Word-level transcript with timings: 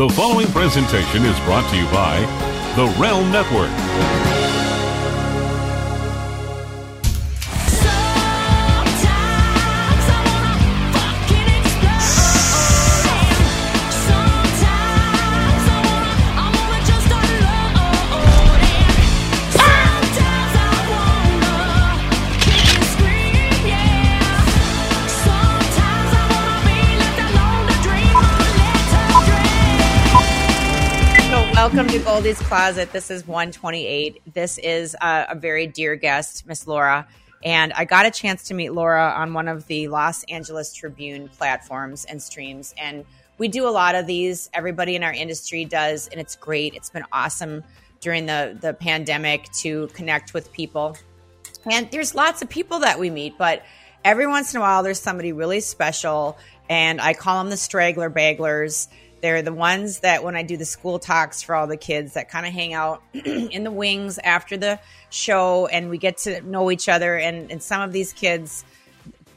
The 0.00 0.08
following 0.08 0.46
presentation 0.46 1.26
is 1.26 1.38
brought 1.40 1.68
to 1.68 1.76
you 1.76 1.84
by 1.92 2.20
The 2.74 2.86
Realm 2.98 3.30
Network. 3.30 4.59
Welcome 31.72 31.86
to 31.86 32.00
Goldie's 32.00 32.40
Closet. 32.40 32.90
This 32.90 33.12
is 33.12 33.28
128. 33.28 34.34
This 34.34 34.58
is 34.58 34.96
uh, 35.00 35.26
a 35.28 35.36
very 35.36 35.68
dear 35.68 35.94
guest, 35.94 36.44
Miss 36.48 36.66
Laura. 36.66 37.06
And 37.44 37.72
I 37.74 37.84
got 37.84 38.06
a 38.06 38.10
chance 38.10 38.48
to 38.48 38.54
meet 38.54 38.70
Laura 38.70 39.14
on 39.16 39.34
one 39.34 39.46
of 39.46 39.68
the 39.68 39.86
Los 39.86 40.24
Angeles 40.24 40.74
Tribune 40.74 41.28
platforms 41.28 42.04
and 42.06 42.20
streams. 42.20 42.74
And 42.76 43.04
we 43.38 43.46
do 43.46 43.68
a 43.68 43.70
lot 43.70 43.94
of 43.94 44.08
these. 44.08 44.50
Everybody 44.52 44.96
in 44.96 45.04
our 45.04 45.12
industry 45.12 45.64
does, 45.64 46.08
and 46.08 46.20
it's 46.20 46.34
great. 46.34 46.74
It's 46.74 46.90
been 46.90 47.04
awesome 47.12 47.62
during 48.00 48.26
the, 48.26 48.58
the 48.60 48.74
pandemic 48.74 49.48
to 49.60 49.86
connect 49.88 50.34
with 50.34 50.52
people. 50.52 50.96
And 51.70 51.88
there's 51.92 52.16
lots 52.16 52.42
of 52.42 52.48
people 52.48 52.80
that 52.80 52.98
we 52.98 53.10
meet, 53.10 53.38
but 53.38 53.62
every 54.04 54.26
once 54.26 54.54
in 54.54 54.58
a 54.58 54.60
while 54.60 54.82
there's 54.82 55.00
somebody 55.00 55.32
really 55.32 55.60
special. 55.60 56.36
And 56.68 57.00
I 57.00 57.14
call 57.14 57.38
them 57.38 57.50
the 57.50 57.56
straggler 57.56 58.08
baglers. 58.08 58.88
They're 59.20 59.42
the 59.42 59.52
ones 59.52 60.00
that 60.00 60.24
when 60.24 60.36
I 60.36 60.42
do 60.42 60.56
the 60.56 60.64
school 60.64 60.98
talks 60.98 61.42
for 61.42 61.54
all 61.54 61.66
the 61.66 61.76
kids 61.76 62.14
that 62.14 62.30
kind 62.30 62.46
of 62.46 62.52
hang 62.52 62.72
out 62.72 63.02
in 63.12 63.64
the 63.64 63.70
wings 63.70 64.18
after 64.18 64.56
the 64.56 64.80
show 65.10 65.66
and 65.66 65.90
we 65.90 65.98
get 65.98 66.18
to 66.18 66.40
know 66.42 66.70
each 66.70 66.88
other. 66.88 67.16
And, 67.16 67.50
and 67.50 67.62
some 67.62 67.82
of 67.82 67.92
these 67.92 68.12
kids, 68.12 68.64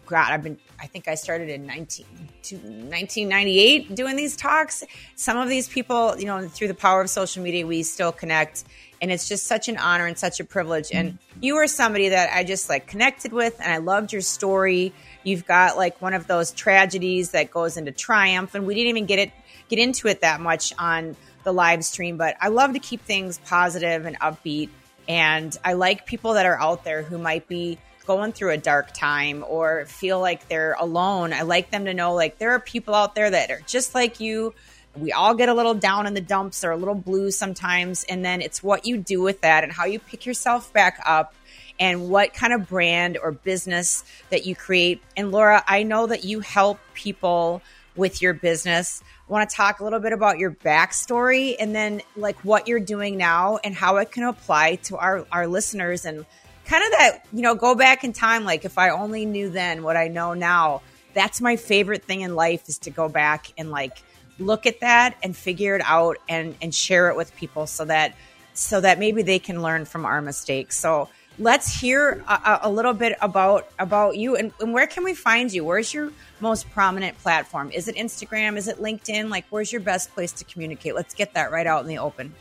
God, 0.05 0.31
I've 0.31 0.43
been, 0.43 0.58
I 0.80 0.88
think 0.88 1.08
I 1.08 1.16
started 1.16 1.49
in 1.49 1.66
19, 1.66 2.05
1998 2.52 3.95
doing 3.95 4.16
these 4.16 4.35
talks. 4.35 4.83
Some 5.16 5.38
of 5.38 5.49
these 5.49 5.67
people, 5.67 6.17
you 6.17 6.25
know, 6.25 6.47
through 6.47 6.67
the 6.67 6.73
power 6.73 7.02
of 7.02 7.09
social 7.09 7.43
media, 7.43 7.65
we 7.65 7.83
still 7.83 8.11
connect. 8.11 8.63
And 9.02 9.11
it's 9.11 9.27
just 9.27 9.47
such 9.47 9.67
an 9.67 9.77
honor 9.77 10.05
and 10.05 10.17
such 10.17 10.39
a 10.39 10.45
privilege. 10.45 10.89
And 10.93 11.13
mm-hmm. 11.13 11.39
you 11.41 11.58
are 11.58 11.67
somebody 11.67 12.09
that 12.09 12.33
I 12.33 12.45
just 12.45 12.69
like 12.69 12.88
connected 12.88 13.33
with 13.33 13.59
and 13.59 13.71
I 13.71 13.77
loved 13.77 14.13
your 14.13 14.21
story. 14.21 14.93
You've 15.23 15.45
got 15.45 15.75
like 15.75 16.02
one 16.02 16.13
of 16.13 16.27
those 16.27 16.52
tragedies 16.52 17.31
that 17.31 17.52
goes 17.52 17.75
into 17.75 17.91
triumph. 17.91 18.55
And 18.55 18.65
we 18.65 18.75
didn't 18.75 18.89
even 18.89 19.05
get 19.05 19.19
it, 19.19 19.31
get 19.69 19.80
into 19.80 20.08
it 20.08 20.22
that 20.22 20.39
much 20.39 20.73
on 20.78 21.16
the 21.44 21.52
live 21.52 21.83
stream, 21.83 22.17
but 22.17 22.36
I 22.42 22.50
love 22.50 22.73
to 22.73 22.80
keep 22.80 23.02
things 23.02 23.39
positive 23.45 24.05
and 24.05 24.20
upbeat. 24.20 24.70
And 25.08 25.55
I 25.64 25.73
like 25.73 26.05
people 26.05 26.36
that 26.36 26.45
are 26.45 26.59
out 26.59 26.83
there 26.83 27.03
who 27.03 27.17
might 27.17 27.47
be 27.47 27.78
going 28.05 28.31
through 28.33 28.52
a 28.52 28.58
dark 28.58 28.94
time 28.94 29.44
or 29.47 29.86
feel 29.86 30.20
like 30.20 30.47
they're 30.47 30.75
alone. 30.80 31.33
I 31.33 31.42
like 31.42 31.72
them 31.72 31.86
to 31.86 31.94
know 31.94 32.14
like 32.14 32.38
there 32.38 32.52
are 32.52 32.59
people 32.59 32.94
out 32.95 33.16
there 33.16 33.30
that 33.30 33.52
are 33.52 33.61
just 33.66 33.95
like 33.95 34.20
you. 34.20 34.53
We 34.95 35.11
all 35.11 35.33
get 35.33 35.50
a 35.50 35.53
little 35.53 35.73
down 35.73 36.05
in 36.05 36.14
the 36.14 36.22
dumps 36.22 36.64
or 36.64 36.72
a 36.72 36.77
little 36.77 36.95
blue 36.95 37.31
sometimes. 37.31 38.03
And 38.03 38.23
then 38.23 38.42
it's 38.42 38.61
what 38.61 38.86
you 38.86 38.98
do 38.98 39.22
with 39.22 39.42
that 39.42 39.64
and 39.64 39.73
how 39.73 39.86
you 39.86 40.00
pick 40.00 40.25
yourself 40.25 40.72
back 40.72 41.00
up 41.05 41.33
and 41.80 42.09
what 42.09 42.33
kind 42.33 42.53
of 42.53 42.70
brand 42.70 43.17
or 43.17 43.31
business 43.31 44.03
that 44.30 44.45
you 44.45 44.55
create. 44.55 45.02
And 45.17 45.31
Laura, 45.31 45.64
I 45.67 45.83
know 45.83 46.08
that 46.08 46.23
you 46.23 46.42
help 46.42 46.80
people 46.94 47.61
with 47.95 48.22
your 48.22 48.33
business. 48.33 49.03
Want 49.27 49.49
to 49.49 49.55
talk 49.55 49.79
a 49.79 49.83
little 49.83 49.99
bit 49.99 50.13
about 50.13 50.38
your 50.38 50.52
backstory 50.52 51.55
and 51.59 51.73
then 51.73 52.02
like 52.16 52.38
what 52.43 52.67
you're 52.67 52.79
doing 52.79 53.17
now 53.17 53.57
and 53.63 53.73
how 53.73 53.97
it 53.97 54.11
can 54.11 54.23
apply 54.23 54.75
to 54.83 54.97
our, 54.97 55.25
our 55.31 55.47
listeners 55.47 56.05
and 56.05 56.25
kind 56.65 56.83
of 56.83 56.91
that, 56.91 57.25
you 57.31 57.41
know, 57.41 57.55
go 57.55 57.73
back 57.73 58.03
in 58.03 58.13
time. 58.13 58.43
Like 58.43 58.65
if 58.65 58.77
I 58.77 58.89
only 58.89 59.25
knew 59.25 59.49
then 59.49 59.83
what 59.83 59.98
I 59.98 60.08
know 60.08 60.33
now, 60.33 60.81
that's 61.14 61.42
my 61.42 61.55
favorite 61.55 62.03
thing 62.03 62.21
in 62.21 62.36
life 62.36 62.67
is 62.67 62.80
to 62.80 62.89
go 62.89 63.08
back 63.08 63.52
and 63.58 63.71
like 63.71 64.03
look 64.39 64.65
at 64.65 64.81
that 64.81 65.15
and 65.23 65.36
figure 65.36 65.75
it 65.75 65.81
out 65.86 66.17
and, 66.27 66.55
and 66.61 66.73
share 66.73 67.09
it 67.09 67.15
with 67.15 67.36
people 67.36 67.65
so 67.65 67.86
that, 67.86 68.15
so 68.53 68.81
that 68.81 68.99
maybe 68.99 69.23
they 69.23 69.39
can 69.39 69.61
learn 69.61 69.86
from 69.86 70.05
our 70.05 70.21
mistakes. 70.21 70.77
So, 70.77 71.09
let's 71.39 71.80
hear 71.80 72.23
a, 72.27 72.60
a 72.64 72.70
little 72.70 72.94
bit 72.94 73.17
about 73.21 73.67
about 73.80 74.17
you 74.17 74.36
and, 74.36 74.52
and, 74.60 74.73
where 74.73 74.88
can 74.88 75.04
we 75.04 75.14
find 75.14 75.52
you 75.52 75.66
where's 75.66 75.94
your 75.94 76.11
most 76.39 76.70
prominent 76.71 77.17
platform 77.20 77.71
is 77.71 77.88
it 77.88 77.95
instagram 77.95 78.55
is 78.55 78.67
it 78.67 78.77
linkedin 78.77 79.30
like 79.30 79.45
where's 79.49 79.72
your 79.72 79.82
best 79.82 80.14
place 80.14 80.32
to 80.32 80.43
communicate 80.45 80.93
let's 80.93 81.14
get 81.14 81.33
that 81.33 81.52
right 81.52 81.67
out 81.67 81.82
in 81.82 81.88
the 81.88 81.98
open 81.98 82.33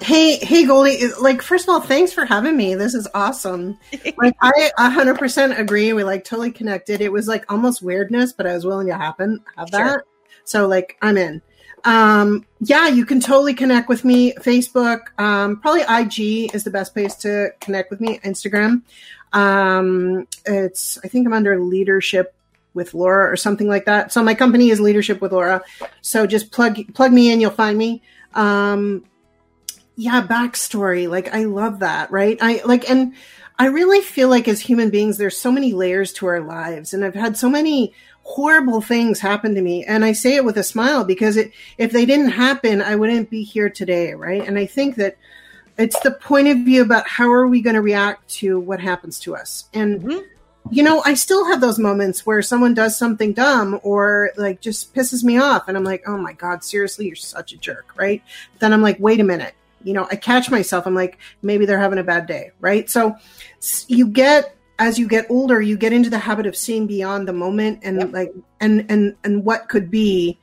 Hey, 0.00 0.36
hey, 0.36 0.66
Goldie. 0.66 1.08
Like, 1.20 1.40
first 1.42 1.64
of 1.64 1.68
all, 1.70 1.80
thanks 1.80 2.12
for 2.12 2.24
having 2.24 2.56
me. 2.56 2.74
This 2.74 2.92
is 2.92 3.08
awesome. 3.14 3.78
like, 4.18 4.36
I 4.42 4.70
100% 4.78 5.58
agree. 5.58 5.92
We 5.92 6.04
like 6.04 6.24
totally 6.24 6.50
connected. 6.50 7.00
It 7.00 7.12
was 7.12 7.28
like 7.28 7.50
almost 7.50 7.82
weirdness, 7.82 8.32
but 8.32 8.46
I 8.46 8.54
was 8.54 8.66
willing 8.66 8.88
to 8.88 8.96
happen 8.96 9.40
have 9.56 9.70
that. 9.70 9.88
Sure. 9.88 10.04
So, 10.44 10.66
like, 10.66 10.96
I'm 11.02 11.16
in. 11.16 11.40
Um, 11.84 12.44
yeah, 12.60 12.88
you 12.88 13.06
can 13.06 13.20
totally 13.20 13.54
connect 13.54 13.88
with 13.88 14.04
me. 14.04 14.32
Facebook, 14.34 15.18
um, 15.18 15.60
probably 15.60 15.82
IG 15.82 16.54
is 16.54 16.64
the 16.64 16.70
best 16.70 16.92
place 16.92 17.14
to 17.16 17.50
connect 17.60 17.90
with 17.90 18.00
me. 18.00 18.18
Instagram. 18.20 18.82
Um, 19.32 20.26
it's, 20.44 20.98
I 21.04 21.08
think 21.08 21.26
I'm 21.26 21.32
under 21.32 21.60
leadership 21.60 22.34
with 22.74 22.92
Laura 22.94 23.30
or 23.30 23.36
something 23.36 23.68
like 23.68 23.86
that. 23.86 24.12
So 24.12 24.22
my 24.22 24.34
company 24.34 24.70
is 24.70 24.80
leadership 24.80 25.20
with 25.20 25.32
Laura. 25.32 25.62
So 26.02 26.26
just 26.26 26.52
plug, 26.52 26.94
plug 26.94 27.12
me 27.12 27.32
in. 27.32 27.40
You'll 27.40 27.50
find 27.50 27.76
me. 27.76 28.02
Um, 28.34 29.04
yeah, 29.96 30.26
backstory. 30.26 31.08
Like 31.08 31.34
I 31.34 31.44
love 31.44 31.80
that. 31.80 32.10
Right. 32.10 32.36
I 32.40 32.62
like, 32.64 32.88
and 32.88 33.14
I 33.58 33.66
really 33.66 34.02
feel 34.02 34.28
like 34.28 34.46
as 34.48 34.60
human 34.60 34.90
beings, 34.90 35.16
there's 35.16 35.38
so 35.38 35.50
many 35.50 35.72
layers 35.72 36.12
to 36.14 36.26
our 36.26 36.40
lives 36.40 36.92
and 36.92 37.04
I've 37.04 37.14
had 37.14 37.36
so 37.36 37.48
many 37.48 37.94
horrible 38.28 38.80
things 38.80 39.20
happen 39.20 39.54
to 39.54 39.62
me. 39.62 39.84
And 39.84 40.04
i 40.04 40.12
say 40.12 40.34
it 40.34 40.44
with 40.44 40.58
a 40.58 40.62
smile 40.64 41.04
because 41.04 41.36
it, 41.36 41.52
if 41.78 41.92
they 41.92 42.04
didn't 42.04 42.30
happen 42.30 42.82
i 42.82 42.96
wouldn't 42.96 43.30
be 43.30 43.42
here 43.44 43.70
today 43.70 44.14
right? 44.14 44.44
And 44.46 44.58
i 44.58 44.66
think 44.66 44.96
that 44.96 45.16
it's 45.78 45.98
the 46.00 46.10
point 46.10 46.48
of 46.48 46.58
view 46.58 46.82
about 46.82 47.06
how 47.06 47.30
are 47.30 47.46
we 47.46 47.60
going 47.60 47.74
to 47.76 47.82
react 47.82 48.28
to 48.40 48.58
what 48.58 48.80
happens 48.80 49.20
to 49.20 49.36
us. 49.36 49.68
And 49.72 50.00
Mhm. 50.02 50.24
you 50.72 50.82
know 50.82 51.00
i 51.04 51.14
still 51.14 51.44
have 51.46 51.60
those 51.60 51.78
moments 51.78 52.26
where 52.26 52.42
someone 52.42 52.74
does 52.74 52.98
something 52.98 53.32
dumb 53.32 53.78
or 53.84 54.30
like 54.36 54.60
just 54.60 54.92
pisses 54.96 55.22
me 55.22 55.38
off 55.38 55.68
and 55.68 55.76
i'm 55.76 55.84
like 55.84 56.02
oh 56.08 56.18
my 56.18 56.32
god 56.32 56.64
seriously 56.64 57.06
you're 57.06 57.14
such 57.14 57.52
a 57.52 57.56
jerk 57.58 57.86
right? 57.96 58.20
Then 58.58 58.72
i'm 58.72 58.82
like 58.82 58.98
wait 58.98 59.20
a 59.20 59.24
minute. 59.24 59.54
You 59.84 59.92
know 59.92 60.08
i 60.10 60.16
catch 60.16 60.50
myself 60.50 60.84
i'm 60.84 60.96
like 60.96 61.18
maybe 61.42 61.64
they're 61.66 61.78
having 61.78 62.00
a 62.00 62.02
bad 62.02 62.26
day 62.26 62.50
right? 62.60 62.90
So 62.90 63.14
you 63.86 64.08
get 64.08 64.55
as 64.78 64.98
you 64.98 65.08
get 65.08 65.26
older 65.30 65.60
you 65.60 65.76
get 65.76 65.92
into 65.92 66.10
the 66.10 66.18
habit 66.18 66.46
of 66.46 66.56
seeing 66.56 66.86
beyond 66.86 67.26
the 67.26 67.32
moment 67.32 67.80
and 67.82 67.98
Yep. 67.98 68.12
like 68.12 68.34
and 68.60 68.84
and 68.88 69.16
and 69.24 69.44
what 69.44 69.68
could 69.68 69.90
be 69.90 70.38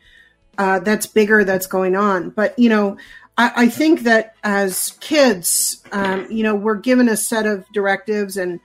uh, 0.58 0.80
that's 0.80 1.08
bigger 1.08 1.44
that's 1.44 1.66
going 1.68 1.96
on. 1.96 2.30
But 2.30 2.58
you 2.58 2.70
know 2.70 2.98
I, 3.38 3.52
I 3.56 3.68
think 3.70 4.02
that 4.02 4.36
as 4.44 4.92
kids 5.00 5.84
um, 5.92 6.28
you 6.30 6.44
know 6.44 6.56
we're 6.56 6.76
given 6.76 7.10
a 7.10 7.18
set 7.18 7.46
of 7.46 7.66
directives 7.74 8.38
and 8.38 8.60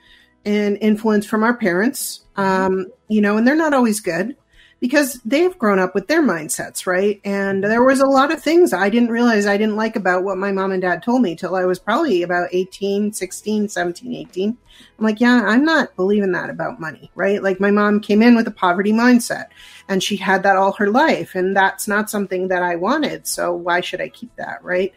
and 0.45 0.79
influence 0.81 1.27
from 1.27 1.43
our 1.43 1.55
parents 1.55 2.21
um, 2.37 2.87
you 3.09 3.21
know 3.21 3.37
and 3.37 3.47
they're 3.47 3.57
not 3.57 3.75
always 3.75 4.01
good 4.01 4.37
because 4.81 5.21
they've 5.25 5.59
grown 5.59 5.79
up 5.79 5.95
with 5.95 6.07
their 6.07 6.23
mindsets 6.23 6.87
right? 6.87 7.21
And 7.25 7.65
there 7.65 7.83
was 7.83 8.01
a 8.01 8.07
lot 8.07 8.33
of 8.33 8.43
things 8.43 8.73
i 8.73 8.89
didn't 8.89 9.11
realize 9.11 9.47
i 9.47 9.57
didn't 9.57 9.77
like 9.77 9.97
about 9.97 10.25
what 10.25 10.39
my 10.39 10.53
mom 10.53 10.73
and 10.73 10.83
dad 10.83 11.03
told 11.03 11.23
me 11.23 11.35
till 11.35 11.55
i 11.55 11.65
was 11.65 11.79
probably 11.79 12.23
about 12.23 12.49
18 12.53 13.13
16 13.13 13.69
17 13.69 14.15
18 14.15 14.57
i'm 14.99 15.05
like 15.05 15.21
yeah 15.21 15.43
i'm 15.47 15.65
not 15.65 15.95
believing 15.97 16.33
that 16.33 16.51
about 16.51 16.81
money 16.81 17.11
right? 17.15 17.43
Like 17.43 17.61
my 17.61 17.71
mom 17.71 18.01
came 18.01 18.23
in 18.23 18.37
with 18.37 18.47
a 18.47 18.53
poverty 18.53 18.93
mindset 18.93 19.47
and 19.89 20.03
she 20.03 20.17
had 20.17 20.43
that 20.45 20.57
all 20.57 20.73
her 20.73 20.91
life 20.91 21.35
and 21.35 21.57
that's 21.57 21.89
not 21.89 22.11
something 22.11 22.49
that 22.49 22.63
i 22.63 22.77
wanted 22.77 23.27
so 23.27 23.53
why 23.53 23.81
should 23.81 24.01
i 24.01 24.09
keep 24.09 24.35
that 24.37 24.63
right? 24.63 24.93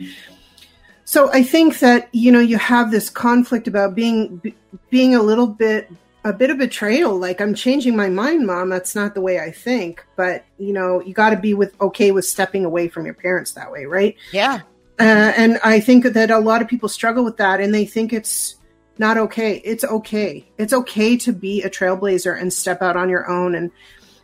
So 1.03 1.31
i 1.33 1.43
think 1.43 1.79
that 1.79 2.09
you 2.13 2.31
know 2.31 2.39
you 2.39 2.57
have 2.57 2.91
this 2.91 3.09
conflict 3.09 3.67
about 3.67 3.95
being 3.95 4.41
being 4.89 5.15
a 5.15 5.21
little 5.21 5.47
bit 5.47 5.89
a 6.23 6.31
bit 6.31 6.49
of 6.49 6.57
betrayal 6.57 7.17
like 7.17 7.41
i'm 7.41 7.55
changing 7.55 7.95
my 7.95 8.09
mind 8.09 8.45
mom. 8.45 8.69
That's 8.69 8.95
not 8.95 9.13
the 9.15 9.21
way 9.21 9.39
i 9.39 9.51
think. 9.51 10.05
But 10.15 10.45
you 10.57 10.73
know 10.73 11.01
you 11.01 11.13
got 11.13 11.31
to 11.31 11.37
be 11.37 11.53
with 11.53 11.79
okay 11.81 12.11
with 12.11 12.25
stepping 12.25 12.65
away 12.65 12.87
from 12.87 13.05
your 13.05 13.15
parents 13.15 13.53
that 13.53 13.71
way 13.71 13.85
right? 13.85 14.15
Yeah. 14.31 14.61
Uh, 14.99 15.33
and 15.35 15.59
i 15.63 15.79
think 15.79 16.05
that 16.05 16.29
a 16.31 16.39
lot 16.39 16.61
of 16.61 16.67
people 16.67 16.89
struggle 16.89 17.23
with 17.23 17.37
that 17.37 17.59
and 17.59 17.73
they 17.73 17.85
think 17.85 18.13
it's 18.13 18.55
not 18.97 19.17
okay. 19.17 19.55
It's 19.63 19.83
okay. 19.83 20.45
It's 20.59 20.73
okay 20.73 21.17
to 21.17 21.33
be 21.33 21.63
a 21.63 21.69
trailblazer 21.71 22.39
and 22.39 22.53
step 22.53 22.83
out 22.83 22.95
on 22.95 23.09
your 23.09 23.27
own. 23.27 23.55
And 23.55 23.71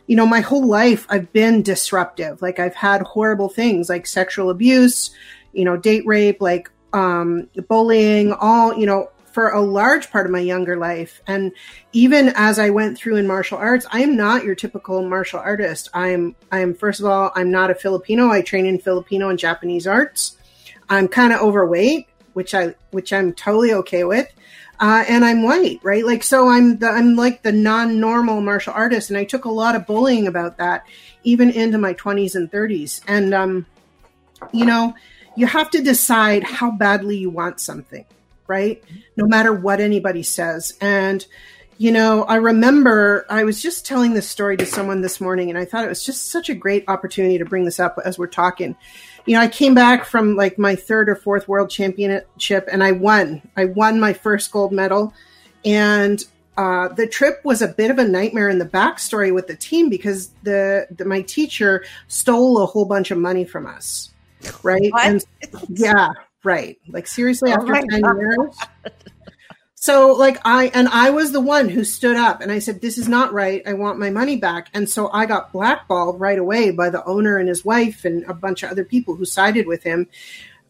you 0.06 0.14
know 0.14 0.26
my 0.26 0.40
whole 0.40 0.66
life 0.66 1.06
i've 1.10 1.32
been 1.32 1.62
disruptive. 1.62 2.40
Like 2.40 2.58
i've 2.58 2.74
had 2.74 3.02
horrible 3.02 3.48
things 3.48 3.88
like 3.88 4.06
sexual 4.06 4.50
abuse 4.50 5.10
you 5.52 5.64
know 5.64 5.76
date 5.76 6.06
rape 6.06 6.40
like 6.40 6.70
um 6.92 7.48
bullying 7.68 8.32
all 8.32 8.76
you 8.76 8.86
know 8.86 9.10
for 9.38 9.50
a 9.50 9.60
large 9.60 10.10
part 10.10 10.26
of 10.26 10.32
my 10.32 10.40
younger 10.40 10.76
life. 10.76 11.22
And 11.28 11.52
even 11.92 12.32
as 12.34 12.58
I 12.58 12.70
went 12.70 12.98
through 12.98 13.14
in 13.14 13.28
martial 13.28 13.56
arts, 13.56 13.86
I 13.88 14.00
am 14.00 14.16
not 14.16 14.42
your 14.42 14.56
typical 14.56 15.00
martial 15.08 15.38
artist. 15.38 15.88
I 15.94 16.08
am, 16.08 16.34
I 16.50 16.58
am, 16.58 16.74
first 16.74 16.98
of 16.98 17.06
all, 17.06 17.30
I'm 17.36 17.52
not 17.52 17.70
a 17.70 17.76
Filipino. 17.76 18.30
I 18.30 18.42
train 18.42 18.66
in 18.66 18.80
Filipino 18.80 19.28
and 19.28 19.38
Japanese 19.38 19.86
arts. 19.86 20.36
I'm 20.88 21.06
kind 21.06 21.32
of 21.32 21.40
overweight, 21.40 22.08
which 22.32 22.52
I, 22.52 22.74
which 22.90 23.12
I'm 23.12 23.32
totally 23.32 23.72
okay 23.74 24.02
with. 24.02 24.26
Uh, 24.80 25.04
and 25.08 25.24
I'm 25.24 25.44
white, 25.44 25.78
right? 25.84 26.04
Like, 26.04 26.24
so 26.24 26.48
I'm 26.48 26.78
the, 26.78 26.88
I'm 26.88 27.14
like 27.14 27.42
the 27.44 27.52
non-normal 27.52 28.40
martial 28.40 28.72
artist. 28.72 29.08
And 29.08 29.16
I 29.16 29.22
took 29.22 29.44
a 29.44 29.50
lot 29.50 29.76
of 29.76 29.86
bullying 29.86 30.26
about 30.26 30.56
that, 30.56 30.84
even 31.22 31.48
into 31.48 31.78
my 31.78 31.94
20s 31.94 32.34
and 32.34 32.50
30s. 32.50 33.02
And, 33.06 33.32
um, 33.32 33.66
you 34.50 34.66
know, 34.66 34.96
you 35.36 35.46
have 35.46 35.70
to 35.70 35.80
decide 35.80 36.42
how 36.42 36.72
badly 36.72 37.18
you 37.18 37.30
want 37.30 37.60
something, 37.60 38.04
right? 38.48 38.82
No 39.16 39.26
matter 39.26 39.52
what 39.52 39.80
anybody 39.80 40.22
says. 40.22 40.74
And, 40.80 41.24
you 41.76 41.92
know, 41.92 42.24
I 42.24 42.36
remember 42.36 43.24
I 43.30 43.44
was 43.44 43.62
just 43.62 43.86
telling 43.86 44.14
this 44.14 44.28
story 44.28 44.56
to 44.56 44.66
someone 44.66 45.00
this 45.00 45.20
morning, 45.20 45.48
and 45.48 45.58
I 45.58 45.64
thought 45.64 45.84
it 45.84 45.88
was 45.88 46.04
just 46.04 46.30
such 46.30 46.48
a 46.48 46.54
great 46.54 46.84
opportunity 46.88 47.38
to 47.38 47.44
bring 47.44 47.64
this 47.64 47.78
up 47.78 47.98
as 48.04 48.18
we're 48.18 48.26
talking. 48.26 48.74
You 49.26 49.34
know, 49.34 49.40
I 49.40 49.48
came 49.48 49.74
back 49.74 50.04
from 50.04 50.34
like 50.34 50.58
my 50.58 50.74
third 50.74 51.08
or 51.08 51.14
fourth 51.14 51.46
world 51.46 51.70
championship, 51.70 52.68
and 52.70 52.82
I 52.82 52.92
won. 52.92 53.42
I 53.56 53.66
won 53.66 54.00
my 54.00 54.12
first 54.12 54.50
gold 54.50 54.72
medal, 54.72 55.14
and 55.64 56.24
uh, 56.58 56.88
the 56.88 57.06
trip 57.06 57.40
was 57.44 57.62
a 57.62 57.68
bit 57.68 57.88
of 57.92 57.98
a 58.00 58.04
nightmare 58.04 58.48
in 58.48 58.58
the 58.58 58.66
backstory 58.66 59.32
with 59.32 59.46
the 59.46 59.54
team 59.54 59.88
because 59.88 60.30
the, 60.42 60.88
the 60.90 61.04
my 61.04 61.22
teacher 61.22 61.84
stole 62.08 62.60
a 62.60 62.66
whole 62.66 62.84
bunch 62.84 63.12
of 63.12 63.18
money 63.18 63.44
from 63.44 63.64
us, 63.64 64.10
right? 64.64 64.90
What? 64.90 65.06
And 65.06 65.24
yeah, 65.68 66.08
right. 66.48 66.78
Like 66.88 67.06
seriously, 67.06 67.52
after 67.52 67.66
my 67.66 67.82
ten 67.90 68.00
God. 68.00 68.16
years. 68.16 68.58
So 69.80 70.12
like 70.12 70.40
I 70.44 70.72
and 70.74 70.88
I 70.88 71.10
was 71.10 71.30
the 71.30 71.40
one 71.40 71.68
who 71.68 71.84
stood 71.84 72.16
up 72.16 72.40
and 72.40 72.50
I 72.50 72.58
said 72.58 72.80
this 72.80 72.98
is 72.98 73.08
not 73.08 73.32
right. 73.32 73.62
I 73.64 73.74
want 73.74 74.00
my 74.00 74.10
money 74.10 74.36
back. 74.36 74.68
And 74.74 74.90
so 74.90 75.08
I 75.12 75.24
got 75.24 75.52
blackballed 75.52 76.18
right 76.18 76.38
away 76.38 76.72
by 76.72 76.90
the 76.90 77.04
owner 77.04 77.38
and 77.38 77.48
his 77.48 77.64
wife 77.64 78.04
and 78.04 78.24
a 78.24 78.34
bunch 78.34 78.64
of 78.64 78.70
other 78.70 78.84
people 78.84 79.14
who 79.14 79.24
sided 79.24 79.68
with 79.68 79.84
him. 79.84 80.08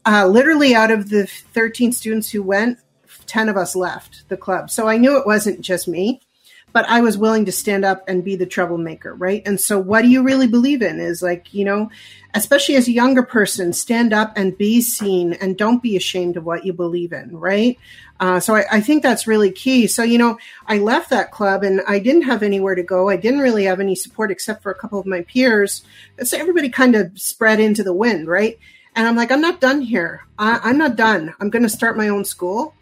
Uh, 0.05 0.27
literally 0.27 0.75
out 0.75 0.91
of 0.91 1.09
the 1.09 1.25
13 1.25 1.91
students 1.91 2.29
who 2.29 2.43
went, 2.43 2.77
10 3.25 3.49
of 3.49 3.57
us 3.57 3.75
left 3.75 4.29
the 4.29 4.37
club. 4.37 4.69
So 4.69 4.87
I 4.87 4.97
knew 4.97 5.17
it 5.17 5.25
wasn't 5.25 5.61
just 5.61 5.87
me, 5.87 6.21
but 6.71 6.85
I 6.87 7.01
was 7.01 7.17
willing 7.17 7.45
to 7.45 7.51
stand 7.51 7.85
up 7.85 8.03
and 8.07 8.23
be 8.23 8.35
the 8.35 8.45
troublemaker, 8.45 9.13
right? 9.13 9.41
And 9.45 9.59
so 9.59 9.79
what 9.79 10.03
do 10.03 10.07
you 10.07 10.23
really 10.23 10.47
believe 10.47 10.81
in 10.81 10.99
is 10.99 11.21
like, 11.21 11.53
you 11.53 11.65
know, 11.65 11.89
especially 12.33 12.75
as 12.75 12.87
a 12.87 12.91
younger 12.91 13.23
person, 13.23 13.73
stand 13.73 14.13
up 14.13 14.33
and 14.35 14.57
be 14.57 14.81
seen 14.81 15.33
and 15.33 15.57
don't 15.57 15.81
be 15.81 15.97
ashamed 15.97 16.37
of 16.37 16.45
what 16.45 16.65
you 16.65 16.73
believe 16.73 17.11
in, 17.11 17.35
right? 17.35 17.77
Uh, 18.19 18.39
so 18.39 18.55
I, 18.55 18.65
I 18.71 18.81
think 18.81 19.01
that's 19.01 19.27
really 19.27 19.51
key. 19.51 19.87
So, 19.87 20.03
you 20.03 20.17
know, 20.17 20.37
I 20.67 20.77
left 20.77 21.09
that 21.09 21.31
club 21.31 21.63
and 21.63 21.81
I 21.87 21.99
didn't 21.99 22.23
have 22.23 22.43
anywhere 22.43 22.75
to 22.75 22.83
go. 22.83 23.09
I 23.09 23.15
didn't 23.15 23.39
really 23.39 23.63
have 23.63 23.79
any 23.79 23.95
support 23.95 24.29
except 24.29 24.61
for 24.61 24.71
a 24.71 24.75
couple 24.75 24.99
of 24.99 25.05
my 25.05 25.21
peers. 25.21 25.83
So 26.23 26.37
everybody 26.37 26.69
kind 26.69 26.95
of 26.95 27.17
spread 27.19 27.59
into 27.59 27.83
the 27.83 27.93
wind, 27.93 28.27
right? 28.27 28.59
And 28.95 29.07
I'm 29.07 29.15
like, 29.15 29.31
I'm 29.31 29.41
not 29.41 29.61
done 29.61 29.81
here. 29.81 30.25
I, 30.37 30.59
I'm 30.63 30.77
not 30.77 30.95
done. 30.95 31.33
I'm 31.39 31.49
going 31.49 31.63
to 31.63 31.69
start 31.69 31.97
my 31.97 32.09
own 32.09 32.25
school 32.25 32.75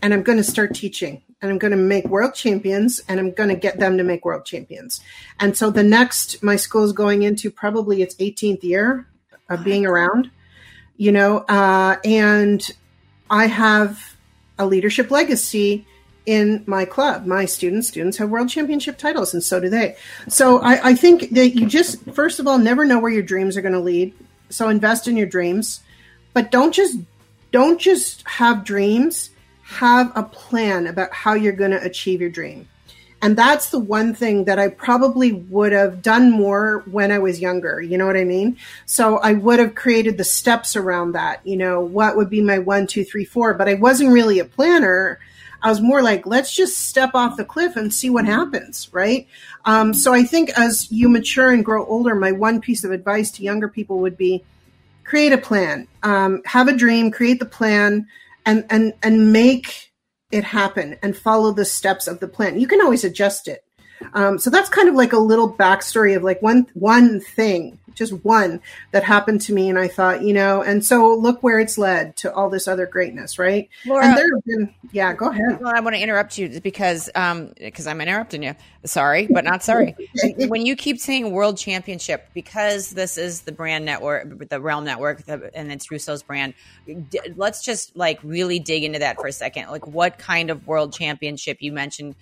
and 0.00 0.14
I'm 0.14 0.22
going 0.22 0.38
to 0.38 0.44
start 0.44 0.74
teaching 0.74 1.22
and 1.42 1.50
I'm 1.50 1.58
going 1.58 1.70
to 1.70 1.76
make 1.76 2.06
world 2.06 2.34
champions 2.34 3.00
and 3.08 3.18
I'm 3.18 3.32
going 3.32 3.48
to 3.48 3.54
get 3.54 3.78
them 3.78 3.96
to 3.96 4.04
make 4.04 4.24
world 4.24 4.44
champions. 4.44 5.00
And 5.38 5.56
so 5.56 5.70
the 5.70 5.82
next, 5.82 6.42
my 6.42 6.56
school 6.56 6.84
is 6.84 6.92
going 6.92 7.22
into 7.22 7.50
probably 7.50 8.02
its 8.02 8.14
18th 8.16 8.62
year 8.62 9.06
of 9.48 9.64
being 9.64 9.86
around, 9.86 10.30
you 10.96 11.12
know, 11.12 11.38
uh, 11.38 11.96
and 12.04 12.70
I 13.30 13.46
have 13.46 14.16
a 14.58 14.66
leadership 14.66 15.10
legacy 15.10 15.86
in 16.26 16.62
my 16.66 16.84
club. 16.84 17.24
My 17.24 17.46
students, 17.46 17.88
students 17.88 18.18
have 18.18 18.28
world 18.28 18.50
championship 18.50 18.98
titles 18.98 19.32
and 19.32 19.42
so 19.42 19.58
do 19.58 19.70
they. 19.70 19.96
So 20.28 20.60
I, 20.60 20.90
I 20.90 20.94
think 20.94 21.30
that 21.30 21.50
you 21.56 21.66
just, 21.66 22.04
first 22.12 22.38
of 22.38 22.46
all, 22.46 22.58
never 22.58 22.84
know 22.84 22.98
where 22.98 23.10
your 23.10 23.22
dreams 23.22 23.56
are 23.56 23.62
going 23.62 23.72
to 23.72 23.80
lead. 23.80 24.14
So 24.50 24.68
invest 24.68 25.08
in 25.08 25.16
your 25.16 25.26
dreams, 25.26 25.80
but 26.34 26.50
don't 26.50 26.72
just, 26.72 26.98
don't 27.50 27.80
just 27.80 28.26
have 28.28 28.64
dreams 28.64 29.30
have 29.70 30.10
a 30.16 30.24
plan 30.24 30.88
about 30.88 31.12
how 31.12 31.34
you're 31.34 31.52
going 31.52 31.70
to 31.70 31.82
achieve 31.82 32.20
your 32.20 32.28
dream. 32.28 32.68
And 33.22 33.36
that's 33.36 33.70
the 33.70 33.78
one 33.78 34.14
thing 34.14 34.44
that 34.44 34.58
I 34.58 34.68
probably 34.68 35.30
would 35.32 35.72
have 35.72 36.02
done 36.02 36.32
more 36.32 36.82
when 36.90 37.12
I 37.12 37.18
was 37.18 37.38
younger. 37.38 37.80
You 37.80 37.96
know 37.96 38.06
what 38.06 38.16
I 38.16 38.24
mean? 38.24 38.56
So 38.86 39.18
I 39.18 39.34
would 39.34 39.60
have 39.60 39.74
created 39.76 40.18
the 40.18 40.24
steps 40.24 40.74
around 40.74 41.12
that. 41.12 41.46
You 41.46 41.56
know, 41.56 41.80
what 41.80 42.16
would 42.16 42.30
be 42.30 42.40
my 42.40 42.58
one, 42.58 42.86
two, 42.86 43.04
three, 43.04 43.24
four? 43.24 43.54
But 43.54 43.68
I 43.68 43.74
wasn't 43.74 44.12
really 44.12 44.40
a 44.40 44.44
planner. 44.44 45.20
I 45.62 45.68
was 45.68 45.80
more 45.80 46.02
like, 46.02 46.26
let's 46.26 46.52
just 46.52 46.78
step 46.78 47.10
off 47.14 47.36
the 47.36 47.44
cliff 47.44 47.76
and 47.76 47.92
see 47.94 48.10
what 48.10 48.24
happens, 48.24 48.88
right? 48.92 49.28
Um, 49.66 49.94
so 49.94 50.12
I 50.12 50.24
think 50.24 50.50
as 50.58 50.90
you 50.90 51.08
mature 51.08 51.52
and 51.52 51.64
grow 51.64 51.86
older, 51.86 52.14
my 52.14 52.32
one 52.32 52.60
piece 52.60 52.82
of 52.82 52.90
advice 52.90 53.30
to 53.32 53.42
younger 53.42 53.68
people 53.68 54.00
would 54.00 54.16
be 54.16 54.42
create 55.04 55.32
a 55.32 55.38
plan, 55.38 55.86
um, 56.02 56.42
have 56.46 56.68
a 56.68 56.76
dream, 56.76 57.10
create 57.10 57.38
the 57.38 57.46
plan, 57.46 58.08
and 58.46 58.64
and 58.70 58.94
and 59.02 59.32
make 59.32 59.92
it 60.30 60.44
happen 60.44 60.96
and 61.02 61.16
follow 61.16 61.52
the 61.52 61.64
steps 61.64 62.06
of 62.06 62.20
the 62.20 62.28
plan. 62.28 62.60
You 62.60 62.68
can 62.68 62.80
always 62.80 63.04
adjust 63.04 63.48
it. 63.48 63.64
Um, 64.14 64.38
so 64.38 64.50
that's 64.50 64.68
kind 64.68 64.88
of 64.88 64.94
like 64.94 65.12
a 65.12 65.18
little 65.18 65.52
backstory 65.52 66.16
of 66.16 66.22
like 66.22 66.40
one 66.42 66.66
one 66.74 67.20
thing, 67.20 67.78
just 67.94 68.12
one 68.24 68.60
that 68.92 69.04
happened 69.04 69.40
to 69.42 69.52
me, 69.52 69.68
and 69.68 69.78
I 69.78 69.88
thought, 69.88 70.22
you 70.22 70.32
know, 70.32 70.62
and 70.62 70.84
so 70.84 71.14
look 71.14 71.42
where 71.42 71.60
it's 71.60 71.76
led 71.76 72.16
to 72.18 72.32
all 72.32 72.48
this 72.50 72.66
other 72.66 72.86
greatness, 72.86 73.38
right? 73.38 73.68
Laura- 73.86 74.06
and 74.06 74.16
there 74.16 74.26
been, 74.46 74.74
yeah, 74.92 75.12
go 75.12 75.28
ahead. 75.30 75.60
Well, 75.60 75.72
I 75.74 75.80
want 75.80 75.96
to 75.96 76.02
interrupt 76.02 76.38
you 76.38 76.60
because 76.60 77.10
um 77.14 77.52
because 77.58 77.86
I'm 77.86 78.00
interrupting 78.00 78.42
you. 78.42 78.54
Sorry, 78.84 79.26
but 79.26 79.44
not 79.44 79.62
sorry. 79.62 79.94
when 80.38 80.64
you 80.64 80.74
keep 80.76 80.98
saying 80.98 81.30
world 81.32 81.58
championship, 81.58 82.28
because 82.32 82.90
this 82.90 83.18
is 83.18 83.42
the 83.42 83.52
brand 83.52 83.84
network, 83.84 84.48
the 84.48 84.60
Realm 84.60 84.84
Network, 84.84 85.24
the, 85.26 85.50
and 85.54 85.70
it's 85.70 85.90
Russo's 85.90 86.22
brand. 86.22 86.54
d- 86.86 87.20
Let's 87.36 87.62
just 87.62 87.94
like 87.94 88.18
really 88.22 88.58
dig 88.58 88.84
into 88.84 89.00
that 89.00 89.16
for 89.16 89.26
a 89.26 89.32
second. 89.32 89.68
Like, 89.70 89.86
what 89.86 90.18
kind 90.18 90.48
of 90.48 90.66
world 90.66 90.94
championship? 90.94 91.58
You 91.60 91.72
mentioned 91.72 92.14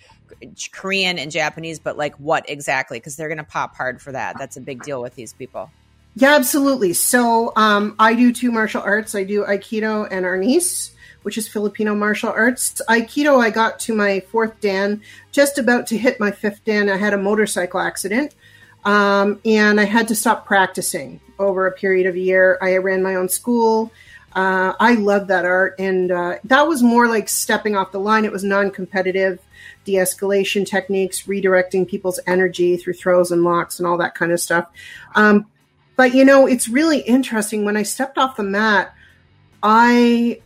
Korean 0.71 1.19
and 1.19 1.31
Japanese, 1.31 1.79
but 1.79 1.97
like 1.97 2.15
what 2.15 2.49
exactly? 2.49 2.99
Because 2.99 3.15
they're 3.15 3.27
going 3.27 3.37
to 3.37 3.43
pop 3.43 3.75
hard 3.75 4.01
for 4.01 4.11
that. 4.11 4.37
That's 4.37 4.57
a 4.57 4.61
big 4.61 4.83
deal 4.83 5.01
with 5.01 5.15
these 5.15 5.33
people. 5.33 5.69
Yeah, 6.15 6.35
absolutely. 6.35 6.93
So 6.93 7.53
um, 7.55 7.95
I 7.99 8.13
do 8.13 8.33
two 8.33 8.51
martial 8.51 8.81
arts. 8.81 9.15
I 9.15 9.23
do 9.23 9.45
Aikido 9.45 10.07
and 10.09 10.25
Arnis, 10.25 10.91
which 11.21 11.37
is 11.37 11.47
Filipino 11.47 11.95
martial 11.95 12.29
arts. 12.29 12.81
Aikido, 12.89 13.39
I 13.39 13.51
got 13.51 13.79
to 13.81 13.93
my 13.93 14.19
fourth 14.31 14.59
Dan, 14.59 15.01
just 15.31 15.57
about 15.57 15.87
to 15.87 15.97
hit 15.97 16.19
my 16.19 16.31
fifth 16.31 16.65
Dan. 16.65 16.89
I 16.89 16.97
had 16.97 17.13
a 17.13 17.17
motorcycle 17.17 17.79
accident, 17.79 18.35
um, 18.83 19.39
and 19.45 19.79
I 19.79 19.85
had 19.85 20.07
to 20.09 20.15
stop 20.15 20.45
practicing 20.45 21.21
over 21.37 21.67
a 21.67 21.71
period 21.71 22.07
of 22.07 22.15
a 22.15 22.19
year. 22.19 22.57
I 22.61 22.77
ran 22.77 23.01
my 23.01 23.15
own 23.15 23.29
school. 23.29 23.91
Uh, 24.35 24.73
I 24.79 24.95
love 24.95 25.27
that 25.27 25.45
art, 25.45 25.75
and 25.79 26.11
uh, 26.11 26.35
that 26.43 26.67
was 26.67 26.83
more 26.83 27.07
like 27.07 27.27
stepping 27.27 27.75
off 27.75 27.91
the 27.91 27.99
line. 27.99 28.25
It 28.25 28.31
was 28.31 28.43
non-competitive, 28.43 29.39
de-escalation 29.85 30.67
techniques, 30.67 31.23
redirecting 31.23 31.87
people's 31.87 32.19
energy 32.27 32.77
through 32.77 32.93
throws 32.93 33.31
and 33.31 33.43
locks, 33.43 33.79
and 33.79 33.87
all 33.87 33.97
that 33.97 34.13
kind 34.15 34.31
of 34.31 34.39
stuff. 34.39 34.67
Um, 35.15 35.47
but 35.95 36.13
you 36.13 36.23
know, 36.25 36.45
it's 36.45 36.67
really 36.67 36.99
interesting. 36.99 37.65
When 37.65 37.75
I 37.75 37.83
stepped 37.83 38.17
off 38.17 38.37
the 38.37 38.43
mat, 38.43 38.93
I 39.63 40.41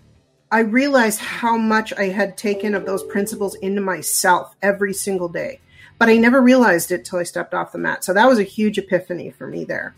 I 0.50 0.60
realized 0.60 1.19
how 1.19 1.58
much 1.58 1.93
I 1.93 2.05
had 2.05 2.38
taken 2.38 2.75
of 2.75 2.86
those 2.86 3.03
principles 3.03 3.55
into 3.55 3.81
myself 3.81 4.55
every 4.62 4.93
single 4.93 5.27
day. 5.27 5.60
But 6.00 6.10
I 6.10 6.17
never 6.17 6.41
realized 6.41 6.91
it 6.91 7.05
till 7.05 7.19
I 7.19 7.24
stepped 7.24 7.53
off 7.53 7.72
the 7.72 7.77
mat. 7.77 8.03
So 8.03 8.13
that 8.13 8.27
was 8.27 8.39
a 8.39 8.43
huge 8.43 8.77
epiphany 8.77 9.31
for 9.31 9.48
me 9.48 9.63
there. 9.63 9.96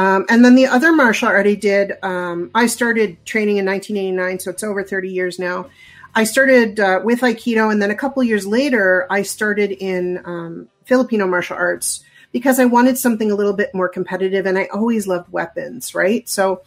Um, 0.00 0.24
and 0.30 0.42
then 0.42 0.54
the 0.54 0.66
other 0.66 0.94
martial 0.94 1.28
art 1.28 1.46
I 1.46 1.56
did, 1.56 1.92
um, 2.02 2.50
I 2.54 2.68
started 2.68 3.22
training 3.26 3.58
in 3.58 3.66
1989, 3.66 4.38
so 4.38 4.50
it's 4.50 4.64
over 4.64 4.82
30 4.82 5.10
years 5.10 5.38
now. 5.38 5.68
I 6.14 6.24
started 6.24 6.80
uh, 6.80 7.02
with 7.04 7.20
Aikido, 7.20 7.70
and 7.70 7.82
then 7.82 7.90
a 7.90 7.94
couple 7.94 8.22
years 8.22 8.46
later, 8.46 9.06
I 9.10 9.20
started 9.20 9.72
in 9.72 10.22
um, 10.24 10.68
Filipino 10.86 11.26
martial 11.26 11.58
arts 11.58 12.02
because 12.32 12.58
I 12.58 12.64
wanted 12.64 12.96
something 12.96 13.30
a 13.30 13.34
little 13.34 13.52
bit 13.52 13.74
more 13.74 13.90
competitive, 13.90 14.46
and 14.46 14.56
I 14.56 14.70
always 14.72 15.06
loved 15.06 15.30
weapons, 15.30 15.94
right? 15.94 16.26
So 16.26 16.62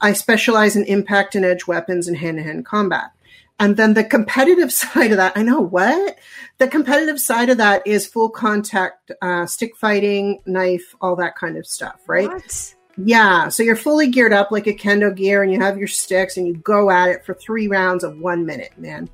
I 0.00 0.12
specialize 0.12 0.76
in 0.76 0.84
impact 0.84 1.34
and 1.34 1.44
edge 1.44 1.66
weapons 1.66 2.06
and 2.06 2.16
hand 2.16 2.36
to 2.36 2.44
hand 2.44 2.64
combat. 2.64 3.10
And 3.58 3.76
then 3.76 3.94
the 3.94 4.04
competitive 4.04 4.72
side 4.82 5.10
of 5.10 5.16
that, 5.16 5.36
I 5.36 5.42
know 5.42 5.60
what? 5.60 6.18
The 6.58 6.68
competitive 6.68 7.20
side 7.20 7.50
of 7.50 7.58
that 7.58 7.86
is 7.86 8.06
full 8.06 8.30
contact, 8.30 9.12
uh, 9.22 9.46
stick 9.46 9.76
fighting, 9.76 10.40
knife, 10.46 10.94
all 11.00 11.16
that 11.16 11.36
kind 11.36 11.56
of 11.56 11.66
stuff, 11.66 12.00
right? 12.06 12.28
What? 12.28 12.74
Yeah. 12.96 13.48
So 13.48 13.62
you're 13.62 13.76
fully 13.76 14.08
geared 14.08 14.32
up 14.32 14.50
like 14.50 14.66
a 14.66 14.74
kendo 14.74 15.14
gear 15.14 15.42
and 15.42 15.52
you 15.52 15.60
have 15.60 15.78
your 15.78 15.86
sticks 15.86 16.36
and 16.36 16.48
you 16.48 16.56
go 16.56 16.90
at 16.90 17.10
it 17.10 17.24
for 17.24 17.34
three 17.34 17.68
rounds 17.68 18.02
of 18.02 18.18
one 18.18 18.44
minute, 18.44 18.72
man. 18.76 19.08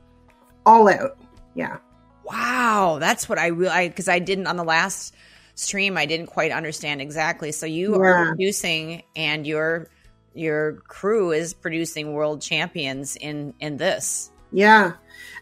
All 0.65 0.89
out. 0.89 1.19
Yeah. 1.55 1.79
Wow, 2.25 2.97
that's 3.01 3.29
what 3.29 3.39
I 3.39 3.49
realized 3.49 3.93
because 3.93 4.09
I 4.09 4.19
didn't 4.19 4.47
on 4.47 4.57
the 4.57 4.65
last 4.65 5.15
stream. 5.55 5.97
I 5.97 6.07
didn't 6.07 6.27
quite 6.27 6.53
understand 6.53 7.03
exactly. 7.03 7.53
So 7.53 7.67
you 7.67 7.95
are 7.97 8.29
producing, 8.29 9.03
and 9.15 9.47
your 9.47 9.89
your 10.35 10.75
crew 10.89 11.33
is 11.33 11.53
producing 11.55 12.15
world 12.15 12.41
champions 12.41 13.17
in 13.17 13.55
in 13.61 13.77
this. 13.77 14.31
Yeah. 14.55 14.93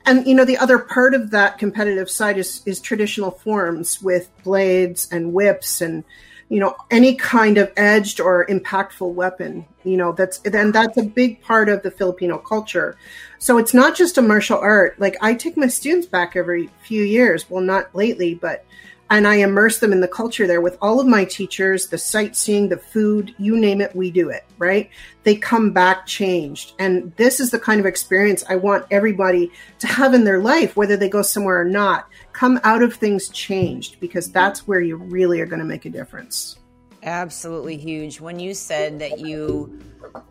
And 0.06 0.26
you 0.26 0.34
know 0.34 0.44
the 0.44 0.56
other 0.56 0.78
part 0.78 1.14
of 1.14 1.30
that 1.30 1.58
competitive 1.58 2.10
side 2.10 2.38
is 2.38 2.62
is 2.66 2.80
traditional 2.80 3.30
forms 3.30 4.02
with 4.02 4.30
blades 4.42 5.06
and 5.12 5.32
whips 5.32 5.80
and 5.80 6.02
you 6.48 6.58
know 6.58 6.74
any 6.90 7.14
kind 7.14 7.58
of 7.58 7.70
edged 7.76 8.20
or 8.20 8.44
impactful 8.46 9.12
weapon 9.12 9.64
you 9.84 9.96
know 9.96 10.12
that's 10.12 10.40
and 10.40 10.74
that's 10.74 10.96
a 10.96 11.02
big 11.04 11.40
part 11.42 11.68
of 11.68 11.82
the 11.82 11.90
Filipino 11.90 12.38
culture. 12.38 12.96
So 13.38 13.58
it's 13.58 13.74
not 13.74 13.94
just 13.94 14.18
a 14.18 14.22
martial 14.22 14.58
art. 14.58 14.98
Like 14.98 15.16
I 15.20 15.34
take 15.34 15.56
my 15.56 15.68
students 15.68 16.06
back 16.06 16.36
every 16.36 16.70
few 16.82 17.04
years, 17.04 17.48
well 17.50 17.62
not 17.62 17.94
lately, 17.94 18.34
but 18.34 18.64
and 19.12 19.28
I 19.28 19.36
immerse 19.36 19.78
them 19.78 19.92
in 19.92 20.00
the 20.00 20.08
culture 20.08 20.46
there 20.46 20.62
with 20.62 20.78
all 20.80 20.98
of 20.98 21.06
my 21.06 21.26
teachers, 21.26 21.88
the 21.88 21.98
sightseeing, 21.98 22.70
the 22.70 22.78
food, 22.78 23.34
you 23.36 23.58
name 23.58 23.82
it, 23.82 23.94
we 23.94 24.10
do 24.10 24.30
it, 24.30 24.42
right? 24.56 24.88
They 25.24 25.36
come 25.36 25.70
back 25.70 26.06
changed. 26.06 26.72
And 26.78 27.14
this 27.16 27.38
is 27.38 27.50
the 27.50 27.58
kind 27.58 27.78
of 27.78 27.84
experience 27.84 28.42
I 28.48 28.56
want 28.56 28.86
everybody 28.90 29.52
to 29.80 29.86
have 29.86 30.14
in 30.14 30.24
their 30.24 30.38
life, 30.38 30.76
whether 30.76 30.96
they 30.96 31.10
go 31.10 31.20
somewhere 31.20 31.60
or 31.60 31.66
not. 31.66 32.08
Come 32.32 32.58
out 32.64 32.82
of 32.82 32.94
things 32.94 33.28
changed 33.28 34.00
because 34.00 34.32
that's 34.32 34.66
where 34.66 34.80
you 34.80 34.96
really 34.96 35.42
are 35.42 35.46
going 35.46 35.60
to 35.60 35.66
make 35.66 35.84
a 35.84 35.90
difference. 35.90 36.58
Absolutely 37.02 37.76
huge. 37.76 38.18
When 38.18 38.40
you 38.40 38.54
said 38.54 38.98
that 39.00 39.18
you 39.18 39.78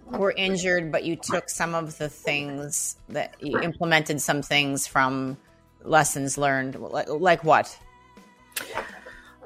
were 0.08 0.34
injured, 0.36 0.92
but 0.92 1.04
you 1.04 1.18
took 1.18 1.52
some 1.52 1.76
of 1.76 2.00
the 2.00 2.10
things 2.10 2.98
that 3.10 3.36
you 3.44 3.60
implemented 3.62 4.20
some 4.20 4.42
things 4.42 4.88
from 4.88 5.38
lessons 5.84 6.36
learned, 6.36 6.80
like, 6.80 7.10
like 7.10 7.44
what? 7.44 7.78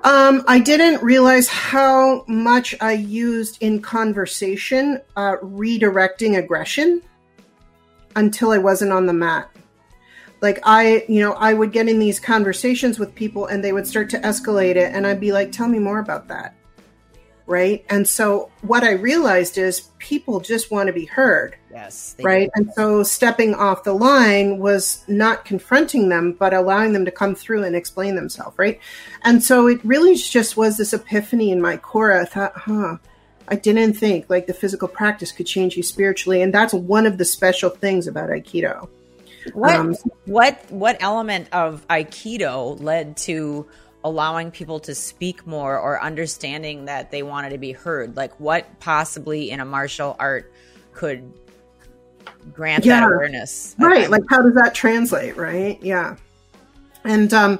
Um, 0.03 0.43
I 0.47 0.59
didn't 0.59 1.01
realize 1.01 1.47
how 1.47 2.25
much 2.27 2.75
I 2.79 2.91
used 2.93 3.57
in 3.61 3.81
conversation 3.81 5.01
uh, 5.15 5.37
redirecting 5.37 6.37
aggression 6.37 7.01
until 8.15 8.51
I 8.51 8.59
wasn't 8.59 8.91
on 8.91 9.07
the 9.07 9.13
mat. 9.13 9.49
Like 10.41 10.59
I, 10.61 11.05
you 11.07 11.21
know, 11.21 11.33
I 11.33 11.55
would 11.55 11.71
get 11.71 11.89
in 11.89 11.97
these 11.97 12.19
conversations 12.19 12.99
with 12.99 13.15
people 13.15 13.47
and 13.47 13.63
they 13.63 13.73
would 13.73 13.87
start 13.87 14.11
to 14.11 14.19
escalate 14.19 14.75
it, 14.75 14.93
and 14.93 15.07
I'd 15.07 15.19
be 15.19 15.31
like, 15.31 15.51
"Tell 15.51 15.67
me 15.67 15.79
more 15.79 15.97
about 15.97 16.27
that." 16.27 16.55
Right. 17.47 17.83
And 17.89 18.07
so 18.07 18.51
what 18.61 18.83
I 18.83 18.91
realized 18.91 19.57
is 19.57 19.89
people 19.97 20.39
just 20.39 20.69
want 20.69 20.87
to 20.87 20.93
be 20.93 21.05
heard 21.05 21.55
Yes. 21.75 22.15
right? 22.23 22.49
do. 22.55 22.61
And 22.61 22.73
so 22.73 23.03
stepping 23.03 23.53
off 23.53 23.83
the 23.83 23.93
line 23.93 24.59
was 24.59 25.03
not 25.09 25.43
confronting 25.43 26.07
them, 26.07 26.31
but 26.31 26.53
allowing 26.53 26.93
them 26.93 27.03
to 27.03 27.11
come 27.11 27.35
through 27.35 27.63
and 27.63 27.75
explain 27.75 28.15
themselves, 28.15 28.57
right? 28.57 28.79
And 29.23 29.43
so 29.43 29.67
it 29.67 29.83
really 29.83 30.15
just 30.15 30.55
was 30.55 30.77
this 30.77 30.93
epiphany 30.93 31.51
in 31.51 31.61
my 31.61 31.75
core. 31.75 32.13
I 32.13 32.23
thought, 32.23 32.53
huh, 32.55 32.97
I 33.49 33.55
didn't 33.55 33.95
think 33.95 34.29
like 34.29 34.47
the 34.47 34.53
physical 34.53 34.87
practice 34.87 35.33
could 35.33 35.47
change 35.47 35.75
you 35.75 35.83
spiritually. 35.83 36.41
And 36.41 36.53
that's 36.53 36.73
one 36.73 37.05
of 37.05 37.17
the 37.17 37.25
special 37.25 37.69
things 37.69 38.07
about 38.07 38.29
Aikido. 38.29 38.87
What 39.53 39.75
Um, 39.75 39.95
what 40.25 40.59
what 40.71 40.97
element 41.01 41.49
of 41.51 41.85
Aikido 41.89 42.81
led 42.81 43.17
to 43.17 43.67
allowing 44.03 44.49
people 44.49 44.79
to 44.79 44.95
speak 44.95 45.45
more 45.45 45.77
or 45.77 46.01
understanding 46.01 46.85
that 46.85 47.11
they 47.11 47.21
wanted 47.21 47.49
to 47.49 47.57
be 47.57 47.73
heard? 47.73 48.15
Like 48.15 48.39
what 48.39 48.79
possibly 48.79 49.51
in 49.51 49.59
a 49.59 49.65
martial 49.65 50.15
art 50.17 50.51
could 50.93 51.31
grant 52.53 52.85
Yeah. 52.85 53.01
that 53.01 53.07
awareness? 53.07 53.75
right 53.79 54.01
I'm- 54.03 54.11
like 54.11 54.23
how 54.29 54.41
does 54.41 54.53
that 54.55 54.73
translate 54.75 55.37
right? 55.37 55.77
Yeah. 55.81 56.15
And 57.03 57.33
um, 57.33 57.59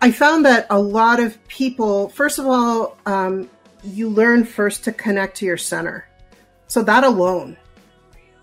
i 0.00 0.10
found 0.12 0.44
that 0.44 0.66
a 0.70 0.78
lot 0.80 1.18
of 1.20 1.36
people 1.48 2.08
first 2.10 2.38
of 2.38 2.46
all 2.46 2.96
um, 3.06 3.48
you 3.84 4.08
learn 4.08 4.44
first 4.44 4.84
to 4.84 4.92
connect 4.92 5.36
to 5.38 5.46
your 5.46 5.56
center. 5.56 6.06
So 6.66 6.82
that 6.82 7.04
alone 7.04 7.56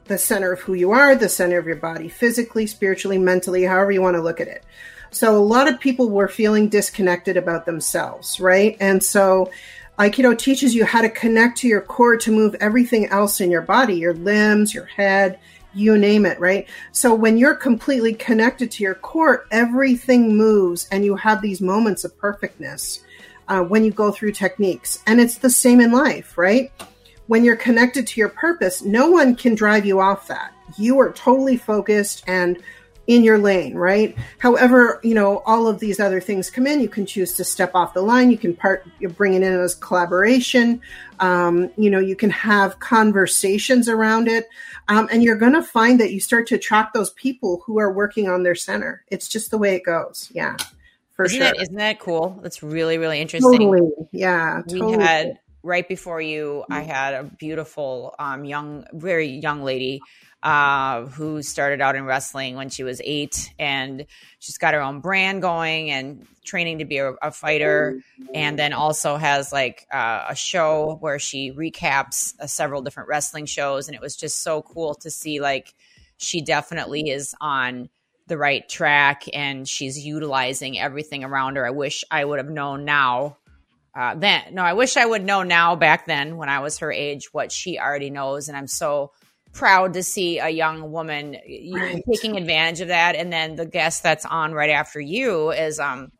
the 0.05 0.17
center 0.19 0.51
of 0.51 0.59
who 0.59 0.73
you 0.75 0.91
are 0.91 1.15
the 1.15 1.29
center 1.29 1.57
of 1.57 1.65
your 1.65 1.75
body 1.77 2.07
physically 2.09 2.67
spiritually 2.67 3.17
mentally 3.17 3.63
however 3.63 3.91
you 3.91 4.01
want 4.01 4.15
to 4.15 4.21
look 4.21 4.39
at 4.39 4.47
it. 4.47 4.63
So 5.11 5.35
a 5.37 5.39
lot 5.39 5.67
of 5.69 5.79
people 5.79 6.09
were 6.09 6.27
feeling 6.27 6.67
disconnected 6.69 7.37
about 7.37 7.65
themselves 7.65 8.39
right? 8.39 8.75
And 8.79 9.03
so 9.03 9.49
aikido 9.97 10.37
teaches 10.37 10.75
you 10.75 10.83
how 10.85 11.01
to 11.01 11.09
connect 11.09 11.57
to 11.59 11.67
your 11.69 11.79
core 11.81 12.17
to 12.17 12.31
move 12.31 12.53
everything 12.59 13.07
else 13.07 13.39
in 13.39 13.49
your 13.49 13.61
body 13.61 13.95
your 13.95 14.13
limbs 14.13 14.73
your 14.73 14.85
head 14.85 15.39
you 15.75 15.97
name 15.97 16.25
it, 16.25 16.39
right? 16.39 16.67
So 16.91 17.13
when 17.13 17.37
you're 17.37 17.55
completely 17.55 18.13
connected 18.13 18.71
to 18.71 18.83
your 18.83 18.95
core, 18.95 19.45
everything 19.51 20.35
moves 20.35 20.87
and 20.91 21.03
you 21.03 21.15
have 21.17 21.41
these 21.41 21.61
moments 21.61 22.03
of 22.03 22.17
perfectness 22.17 23.03
uh, 23.47 23.61
when 23.61 23.83
you 23.83 23.91
go 23.91 24.11
through 24.11 24.31
techniques. 24.31 25.03
And 25.05 25.19
it's 25.19 25.37
the 25.37 25.49
same 25.49 25.81
in 25.81 25.91
life, 25.91 26.37
right? 26.37 26.71
When 27.27 27.43
you're 27.43 27.55
connected 27.55 28.07
to 28.07 28.19
your 28.19 28.29
purpose, 28.29 28.83
no 28.83 29.09
one 29.09 29.35
can 29.35 29.55
drive 29.55 29.85
you 29.85 29.99
off 29.99 30.27
that. 30.27 30.53
You 30.77 30.99
are 30.99 31.11
totally 31.11 31.57
focused 31.57 32.23
and 32.27 32.61
in 33.07 33.23
your 33.23 33.37
lane, 33.37 33.75
right? 33.75 34.15
However, 34.39 34.99
you 35.03 35.13
know, 35.13 35.39
all 35.45 35.67
of 35.67 35.79
these 35.79 35.99
other 35.99 36.19
things 36.19 36.49
come 36.49 36.65
in. 36.65 36.79
You 36.81 36.89
can 36.89 37.05
choose 37.05 37.33
to 37.33 37.43
step 37.43 37.71
off 37.75 37.93
the 37.93 38.01
line. 38.01 38.31
You 38.31 38.37
can 38.37 38.55
part, 38.55 38.87
you 38.99 39.09
bring 39.09 39.33
it 39.33 39.43
in 39.43 39.53
as 39.53 39.75
collaboration. 39.75 40.81
Um, 41.19 41.69
you 41.77 41.89
know, 41.89 41.99
you 41.99 42.15
can 42.15 42.31
have 42.31 42.79
conversations 42.79 43.87
around 43.87 44.27
it. 44.27 44.47
Um, 44.87 45.07
and 45.11 45.23
you're 45.23 45.37
going 45.37 45.53
to 45.53 45.63
find 45.63 45.99
that 45.99 46.13
you 46.13 46.19
start 46.19 46.47
to 46.47 46.55
attract 46.55 46.93
those 46.93 47.11
people 47.11 47.61
who 47.65 47.79
are 47.79 47.91
working 47.91 48.27
on 48.27 48.43
their 48.43 48.55
center. 48.55 49.03
It's 49.09 49.27
just 49.27 49.51
the 49.51 49.57
way 49.57 49.75
it 49.75 49.83
goes. 49.83 50.31
Yeah, 50.33 50.57
for 51.13 51.25
isn't 51.25 51.37
sure. 51.37 51.45
that 51.45 51.61
isn't 51.61 51.75
that 51.75 51.99
cool? 51.99 52.39
That's 52.41 52.61
really 52.61 52.97
really 52.97 53.21
interesting. 53.21 53.51
totally. 53.51 53.91
Yeah. 54.11 54.61
we 54.67 54.93
had 54.93 55.39
right 55.63 55.87
before 55.87 56.21
you 56.21 56.63
i 56.69 56.81
had 56.81 57.15
a 57.15 57.23
beautiful 57.23 58.13
um, 58.19 58.45
young 58.45 58.85
very 58.93 59.27
young 59.27 59.63
lady 59.63 59.99
uh, 60.45 61.07
who 61.07 61.41
started 61.41 61.81
out 61.81 61.95
in 61.95 62.05
wrestling 62.05 62.55
when 62.55 62.69
she 62.69 62.83
was 62.83 63.01
eight 63.03 63.51
and 63.57 64.05
she's 64.37 64.59
got 64.59 64.75
her 64.75 64.81
own 64.81 64.99
brand 64.99 65.41
going 65.41 65.89
and 65.89 66.27
training 66.45 66.77
to 66.77 66.85
be 66.85 66.99
a, 66.99 67.13
a 67.13 67.31
fighter 67.31 67.99
and 68.35 68.57
then 68.59 68.71
also 68.71 69.17
has 69.17 69.51
like 69.51 69.87
uh, 69.91 70.25
a 70.29 70.35
show 70.35 70.97
where 71.01 71.17
she 71.17 71.51
recaps 71.51 72.39
uh, 72.39 72.45
several 72.45 72.83
different 72.83 73.09
wrestling 73.09 73.47
shows 73.47 73.87
and 73.87 73.95
it 73.95 74.01
was 74.01 74.15
just 74.15 74.43
so 74.43 74.61
cool 74.61 74.93
to 74.93 75.09
see 75.09 75.41
like 75.41 75.73
she 76.17 76.41
definitely 76.41 77.09
is 77.09 77.33
on 77.41 77.89
the 78.27 78.37
right 78.37 78.69
track 78.69 79.23
and 79.33 79.67
she's 79.67 80.05
utilizing 80.05 80.77
everything 80.77 81.23
around 81.23 81.55
her. 81.55 81.65
I 81.65 81.71
wish 81.71 82.03
i 82.11 82.23
would 82.23 82.37
have 82.37 82.51
known 82.51 82.85
now 82.85 83.37
uh, 83.95 84.13
then. 84.13 84.53
No 84.53 84.61
i 84.61 84.73
wish 84.73 84.95
i 84.95 85.05
would 85.07 85.25
know 85.25 85.41
now 85.41 85.75
back 85.75 86.05
then 86.05 86.37
when 86.37 86.49
i 86.49 86.59
was 86.59 86.77
her 86.79 86.91
age 86.91 87.33
what 87.33 87.51
she 87.51 87.79
already 87.79 88.11
knows 88.11 88.47
and 88.47 88.55
i'm 88.55 88.67
so 88.67 89.11
proud 89.55 89.93
to 89.93 90.03
see 90.03 90.37
a 90.39 90.49
young 90.49 90.91
woman 90.91 91.37
you 91.47 91.75
know, 91.77 91.81
Right. 91.83 92.03
taking 92.13 92.37
advantage 92.37 92.81
of 92.81 92.89
that. 92.89 93.15
And 93.15 93.31
then 93.33 93.55
the 93.55 93.65
guest 93.65 94.03
that's 94.03 94.25
on 94.25 94.53
right 94.53 94.69
after 94.69 94.99
you 94.99 95.51
is 95.51 95.79
um 95.79 96.11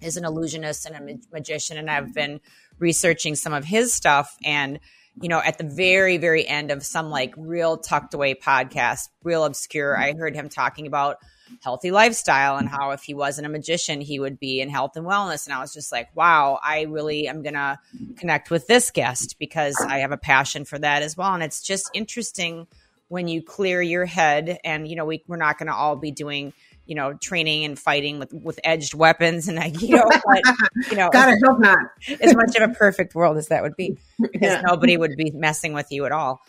is 0.00 0.16
an 0.16 0.24
illusionist 0.24 0.86
and 0.86 0.96
a 0.96 1.00
ma- 1.00 1.20
magician. 1.32 1.76
And 1.76 1.90
i've 1.90 2.12
been 2.14 2.40
researching 2.78 3.34
some 3.36 3.52
of 3.52 3.64
his 3.64 3.92
stuff. 3.94 4.34
And 4.44 4.80
you 5.20 5.28
know 5.28 5.40
at 5.40 5.58
the 5.58 5.64
very 5.64 6.16
very 6.18 6.46
end 6.46 6.70
of 6.70 6.82
some 6.84 7.10
like 7.10 7.34
real 7.36 7.76
tucked 7.76 8.14
away 8.14 8.32
podcast 8.34 9.08
real 9.24 9.44
obscure 9.44 9.98
i 9.98 10.12
heard 10.12 10.36
him 10.36 10.48
talking 10.48 10.86
about 10.86 11.16
healthy 11.62 11.90
lifestyle 11.90 12.56
and 12.56 12.68
how 12.68 12.90
if 12.90 13.02
he 13.02 13.14
wasn't 13.14 13.46
a 13.46 13.50
magician 13.50 14.00
he 14.00 14.18
would 14.18 14.38
be 14.38 14.60
in 14.60 14.68
health 14.68 14.96
and 14.96 15.06
wellness 15.06 15.46
and 15.46 15.54
i 15.54 15.60
was 15.60 15.72
just 15.72 15.92
like 15.92 16.08
wow 16.14 16.58
i 16.62 16.82
really 16.82 17.28
am 17.28 17.42
gonna 17.42 17.78
connect 18.16 18.50
with 18.50 18.66
this 18.66 18.90
guest 18.90 19.36
because 19.38 19.84
i 19.88 19.98
have 19.98 20.12
a 20.12 20.16
passion 20.16 20.64
for 20.64 20.78
that 20.78 21.02
as 21.02 21.16
well 21.16 21.34
and 21.34 21.42
it's 21.42 21.62
just 21.62 21.90
interesting 21.94 22.66
when 23.08 23.26
you 23.28 23.42
clear 23.42 23.82
your 23.82 24.06
head 24.06 24.58
and 24.64 24.86
you 24.88 24.96
know 24.96 25.04
we, 25.04 25.22
we're 25.26 25.36
not 25.36 25.58
gonna 25.58 25.74
all 25.74 25.96
be 25.96 26.10
doing 26.12 26.52
you 26.86 26.94
know 26.94 27.12
training 27.14 27.64
and 27.64 27.78
fighting 27.78 28.18
with 28.18 28.32
with 28.32 28.58
edged 28.64 28.94
weapons 28.94 29.48
and 29.48 29.56
know 29.88 30.04
but 30.08 30.42
you 30.90 30.96
know 30.96 31.10
God, 31.10 31.28
I 31.28 31.36
hope 31.44 31.60
not. 31.60 31.78
as 32.20 32.34
much 32.34 32.56
of 32.56 32.70
a 32.70 32.74
perfect 32.74 33.14
world 33.14 33.36
as 33.36 33.48
that 33.48 33.62
would 33.62 33.76
be 33.76 33.96
because 34.20 34.54
Yeah. 34.56 34.62
nobody 34.64 34.96
would 34.96 35.16
be 35.16 35.30
messing 35.32 35.72
with 35.72 35.86
you 35.90 36.04
at 36.06 36.12
all. 36.12 36.40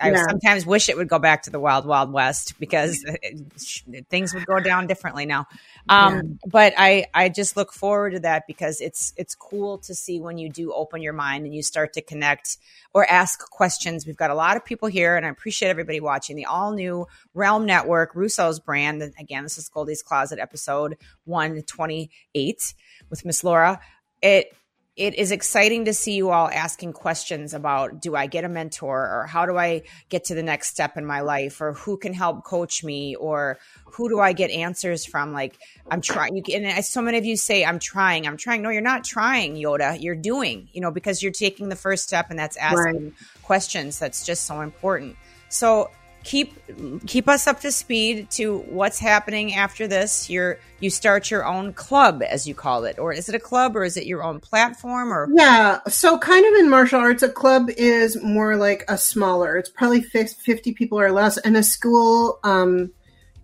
I 0.00 0.10
Yeah. 0.12 0.24
sometimes 0.28 0.64
wish 0.64 0.88
it 0.88 0.96
would 0.96 1.08
go 1.08 1.18
back 1.18 1.42
to 1.42 1.50
the 1.50 1.58
wild, 1.58 1.84
wild 1.84 2.12
west 2.12 2.58
because 2.60 3.04
it- 3.04 4.08
things 4.08 4.32
would 4.32 4.46
go 4.46 4.60
down 4.60 4.86
differently 4.86 5.26
now. 5.26 5.46
Um, 5.88 6.38
But 6.46 6.74
I, 6.78 7.06
I 7.12 7.28
just 7.28 7.56
look 7.56 7.72
forward 7.72 8.10
to 8.10 8.20
that 8.20 8.46
because 8.46 8.80
it's 8.80 9.12
it's 9.16 9.34
cool 9.34 9.78
to 9.78 9.94
see 9.94 10.20
when 10.20 10.38
you 10.38 10.48
do 10.48 10.72
open 10.72 11.02
your 11.02 11.12
mind 11.12 11.44
and 11.44 11.54
you 11.54 11.62
start 11.62 11.92
to 11.94 12.02
connect 12.02 12.56
or 12.92 13.04
ask 13.10 13.50
questions. 13.50 14.06
We've 14.06 14.16
got 14.16 14.30
a 14.30 14.34
lot 14.34 14.56
of 14.56 14.64
people 14.64 14.88
here, 14.88 15.16
and 15.16 15.26
I 15.26 15.28
appreciate 15.28 15.70
everybody 15.70 15.98
watching 16.00 16.36
the 16.36 16.44
all 16.46 16.72
new 16.72 17.06
Realm 17.34 17.66
Network 17.66 18.12
Russo's 18.14 18.60
brand. 18.60 19.02
And 19.02 19.12
again, 19.18 19.42
this 19.42 19.58
is 19.58 19.68
Goldie's 19.68 20.02
Closet 20.02 20.38
episode 20.38 20.96
one 21.24 21.60
twenty 21.62 22.10
eight 22.34 22.74
with 23.10 23.24
Miss 23.24 23.42
Laura. 23.42 23.80
It 24.22 24.54
it 24.96 25.16
is 25.16 25.32
exciting 25.32 25.86
to 25.86 25.92
see 25.92 26.12
you 26.12 26.30
all 26.30 26.48
asking 26.48 26.92
questions 26.92 27.52
about 27.52 28.00
do 28.00 28.14
I 28.14 28.26
get 28.26 28.44
a 28.44 28.48
mentor 28.48 29.00
or 29.00 29.26
how 29.26 29.44
do 29.44 29.56
I 29.56 29.82
get 30.08 30.24
to 30.24 30.36
the 30.36 30.42
next 30.42 30.68
step 30.68 30.96
in 30.96 31.04
my 31.04 31.20
life 31.20 31.60
or 31.60 31.72
who 31.72 31.96
can 31.96 32.12
help 32.12 32.44
coach 32.44 32.84
me 32.84 33.16
or 33.16 33.58
who 33.86 34.08
do 34.08 34.20
I 34.20 34.32
get 34.32 34.52
answers 34.52 35.04
from? 35.04 35.32
Like 35.32 35.58
I'm 35.90 36.00
trying 36.00 36.36
you 36.36 36.44
can, 36.44 36.64
and 36.64 36.84
so 36.84 37.02
many 37.02 37.18
of 37.18 37.24
you 37.24 37.36
say 37.36 37.64
I'm 37.64 37.80
trying 37.80 38.26
I'm 38.26 38.36
trying. 38.36 38.62
No 38.62 38.70
you're 38.70 38.82
not 38.82 39.02
trying 39.02 39.56
Yoda. 39.56 40.00
You're 40.00 40.14
doing 40.14 40.68
you 40.72 40.80
know 40.80 40.92
because 40.92 41.22
you're 41.22 41.32
taking 41.32 41.68
the 41.68 41.76
first 41.76 42.04
step 42.04 42.30
and 42.30 42.38
that's 42.38 42.56
asking 42.56 43.14
questions. 43.42 43.98
That's 43.98 44.24
just 44.24 44.44
so 44.44 44.60
important. 44.60 45.16
So 45.48 45.90
keep 46.24 46.58
keep 47.06 47.28
us 47.28 47.46
up 47.46 47.60
to 47.60 47.70
speed 47.70 48.30
to 48.30 48.58
what's 48.60 48.98
happening 48.98 49.54
after 49.54 49.86
this. 49.86 50.28
You're 50.28 50.58
you 50.80 50.90
start 50.90 51.30
your 51.30 51.46
own 51.46 51.72
club, 51.72 52.22
as 52.22 52.48
you 52.48 52.54
call 52.54 52.84
it, 52.84 52.98
or 52.98 53.12
is 53.12 53.28
it 53.28 53.34
a 53.34 53.38
club, 53.38 53.76
or 53.76 53.84
is 53.84 53.96
it 53.96 54.06
your 54.06 54.22
own 54.22 54.40
platform, 54.40 55.12
or 55.12 55.28
Yeah, 55.32 55.80
so 55.86 56.18
kind 56.18 56.44
of 56.44 56.54
in 56.60 56.68
martial 56.68 57.00
arts, 57.00 57.22
a 57.22 57.28
club 57.28 57.70
is 57.76 58.20
more 58.22 58.56
like 58.56 58.84
a 58.88 58.98
smaller. 58.98 59.56
It's 59.56 59.70
probably 59.70 60.02
50 60.02 60.72
people 60.72 60.98
or 60.98 61.12
less, 61.12 61.38
and 61.38 61.56
a 61.56 61.62
school 61.62 62.40
um, 62.42 62.90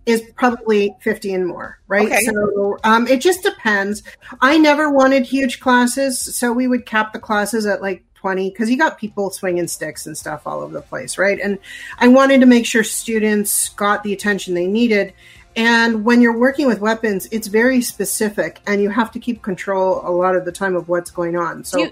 is 0.05 0.23
probably 0.35 0.95
50 1.01 1.33
and 1.33 1.47
more, 1.47 1.79
right? 1.87 2.07
Okay. 2.07 2.25
So 2.25 2.77
um, 2.83 3.07
it 3.07 3.21
just 3.21 3.43
depends. 3.43 4.03
I 4.41 4.57
never 4.57 4.89
wanted 4.89 5.25
huge 5.25 5.59
classes, 5.59 6.19
so 6.19 6.51
we 6.51 6.67
would 6.67 6.85
cap 6.85 7.13
the 7.13 7.19
classes 7.19 7.65
at 7.65 7.81
like 7.81 8.03
20 8.21 8.49
because 8.49 8.69
you 8.69 8.77
got 8.77 8.97
people 8.97 9.31
swinging 9.31 9.67
sticks 9.67 10.05
and 10.05 10.17
stuff 10.17 10.45
all 10.45 10.61
over 10.61 10.73
the 10.73 10.81
place, 10.81 11.17
right? 11.17 11.39
And 11.39 11.57
I 11.97 12.07
wanted 12.07 12.39
to 12.41 12.45
make 12.45 12.65
sure 12.65 12.83
students 12.83 13.69
got 13.69 14.03
the 14.03 14.13
attention 14.13 14.53
they 14.53 14.67
needed. 14.67 15.13
And 15.55 16.05
when 16.05 16.21
you're 16.21 16.37
working 16.37 16.67
with 16.67 16.79
weapons, 16.79 17.27
it's 17.31 17.47
very 17.47 17.81
specific, 17.81 18.61
and 18.65 18.81
you 18.81 18.89
have 18.89 19.11
to 19.11 19.19
keep 19.19 19.41
control 19.41 20.01
a 20.05 20.09
lot 20.09 20.35
of 20.35 20.45
the 20.45 20.51
time 20.51 20.77
of 20.77 20.87
what's 20.87 21.11
going 21.11 21.35
on. 21.35 21.65
So, 21.65 21.77
do 21.77 21.83
you, 21.83 21.91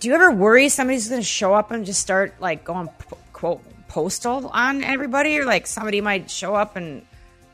do 0.00 0.08
you 0.08 0.14
ever 0.14 0.30
worry 0.32 0.68
somebody's 0.68 1.08
going 1.08 1.20
to 1.20 1.26
show 1.26 1.54
up 1.54 1.70
and 1.70 1.86
just 1.86 2.00
start 2.00 2.34
like 2.40 2.62
going 2.62 2.90
quote 3.32 3.62
postal 3.88 4.48
on 4.48 4.84
everybody, 4.84 5.38
or 5.38 5.46
like 5.46 5.66
somebody 5.66 6.02
might 6.02 6.30
show 6.30 6.54
up 6.54 6.76
and 6.76 7.06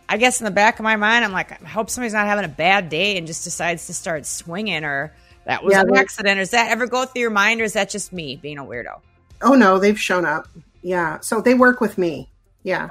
I 0.09 0.19
guess 0.19 0.41
in 0.41 0.45
the 0.45 0.53
back 0.53 0.79
of 0.79 0.85
my 0.85 0.97
mind, 0.97 1.25
I'm 1.25 1.33
like, 1.33 1.61
I 1.61 1.67
hope 1.67 1.91
somebody's 1.91 2.13
not 2.13 2.27
having 2.27 2.45
a 2.45 2.49
bad 2.49 2.89
day 2.89 3.17
and 3.17 3.27
just 3.27 3.43
decides 3.45 3.87
to 3.89 3.95
start 3.95 4.25
swinging, 4.25 4.85
or 4.85 5.13
that 5.47 5.65
was 5.65 5.73
Yeah, 5.73 5.81
an 5.83 5.97
accident. 5.97 6.39
Does 6.39 6.51
that 6.51 6.71
ever 6.71 6.87
go 6.87 7.05
through 7.07 7.23
your 7.23 7.31
mind, 7.31 7.61
or 7.61 7.65
is 7.65 7.73
that 7.73 7.89
just 7.91 8.13
me 8.13 8.37
being 8.37 8.59
a 8.59 8.65
weirdo? 8.65 9.01
oh 9.43 9.55
no, 9.55 9.79
they've 9.79 9.99
shown 10.01 10.25
up. 10.25 10.49
Yeah. 10.83 11.21
So 11.21 11.41
they 11.41 11.55
work 11.55 11.81
with 11.81 11.99
me. 11.99 12.31
Yeah. 12.63 12.89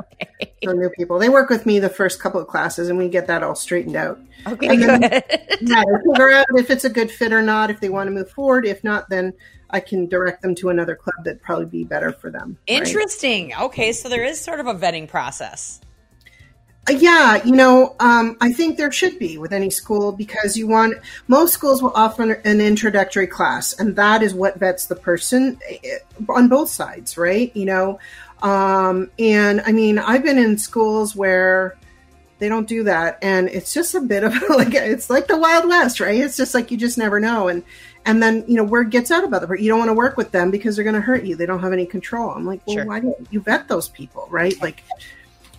So 0.64 0.72
new 0.72 0.90
people. 0.92 1.20
They 1.20 1.28
work 1.30 1.50
with 1.50 1.66
me 1.66 1.80
the 1.80 1.90
first 1.90 2.20
couple 2.22 2.40
of 2.40 2.48
classes, 2.48 2.88
and 2.90 2.98
we 2.98 3.10
get 3.10 3.28
that 3.28 3.44
all 3.44 3.56
straightened 3.56 3.96
out. 3.96 4.20
Okay, 4.48 4.68
And 4.68 4.82
then- 4.84 5.02
good. 5.02 5.24
Yeah, 5.62 5.84
figure 6.12 6.32
out 6.32 6.46
if 6.56 6.70
it's 6.70 6.84
a 6.86 6.90
good 6.90 7.10
fit 7.12 7.32
or 7.34 7.42
not, 7.42 7.70
if 7.72 7.80
they 7.80 7.90
want 7.90 8.08
to 8.08 8.12
move 8.12 8.30
forward. 8.30 8.66
If 8.66 8.84
not, 8.84 9.10
then 9.10 9.34
I 9.70 9.80
can 9.80 10.08
direct 10.08 10.42
them 10.44 10.54
to 10.56 10.70
another 10.70 10.96
club 10.96 11.16
that'd 11.24 11.42
probably 11.42 11.66
be 11.66 11.84
better 11.84 12.12
for 12.12 12.30
them. 12.30 12.58
right? 12.70 12.78
Interesting. 12.78 13.54
Okay, 13.56 13.92
so 13.94 14.08
there 14.10 14.24
is 14.24 14.40
sort 14.40 14.60
of 14.60 14.68
a 14.68 14.76
vetting 14.76 15.08
process. 15.08 15.82
Uh, 16.88 16.94
Yeah, 16.94 17.44
you 17.44 17.56
know, 17.56 17.96
um, 18.00 18.38
I 18.42 18.52
think 18.54 18.78
there 18.78 18.92
should 18.92 19.18
be 19.18 19.38
with 19.38 19.52
any 19.54 19.70
school 19.70 20.12
because 20.12 20.56
you 20.56 20.68
want 20.68 20.96
most 21.28 21.54
schools 21.54 21.82
will 21.82 21.94
offer 21.96 22.34
an 22.34 22.62
introductory 22.62 23.28
class, 23.28 23.74
and 23.74 23.96
that 23.96 24.22
is 24.22 24.34
what 24.34 24.60
vets 24.60 24.86
the 24.86 24.96
person 24.96 25.58
eh, 25.68 25.98
on 26.30 26.48
both 26.48 26.70
sides, 26.70 27.18
right? 27.18 27.56
You 27.56 27.66
know, 27.66 28.00
um, 28.44 29.10
and 29.18 29.62
I 29.66 29.72
mean, 29.72 29.98
I've 29.98 30.24
been 30.24 30.38
in 30.38 30.58
schools 30.58 31.16
where 31.16 31.76
they 32.38 32.50
don't 32.50 32.68
do 32.68 32.84
that, 32.84 33.18
and 33.22 33.50
it's 33.50 33.74
just 33.74 33.96
a 33.96 34.02
bit 34.02 34.24
of 34.24 34.34
like 34.50 34.74
it's 34.76 35.10
like 35.10 35.28
the 35.28 35.38
Wild 35.38 35.68
West, 35.68 36.00
right? 36.00 36.20
It's 36.20 36.38
just 36.38 36.54
like 36.54 36.70
you 36.70 36.78
just 36.78 36.98
never 37.00 37.20
know, 37.20 37.48
and 37.48 37.64
and 38.06 38.22
then 38.22 38.46
you 38.48 38.58
know 38.58 38.64
word 38.64 38.92
gets 38.92 39.10
out 39.10 39.24
about 39.24 39.42
the 39.48 39.56
you 39.56 39.70
don't 39.70 39.80
want 39.80 39.90
to 39.90 39.94
work 39.94 40.18
with 40.18 40.30
them 40.32 40.52
because 40.52 40.76
they're 40.76 40.84
going 40.84 40.96
to 40.96 41.02
hurt 41.02 41.24
you. 41.24 41.36
They 41.36 41.48
don't 41.48 41.62
have 41.62 41.74
any 41.74 41.88
control. 41.88 42.30
I'm 42.30 42.46
like, 42.46 42.62
well, 42.68 42.76
Sure. 42.76 42.86
why 42.86 43.00
don't 43.00 43.28
you 43.32 43.42
vet 43.42 43.68
those 43.68 43.90
people, 43.90 44.28
right? 44.30 44.60
Like 44.62 44.84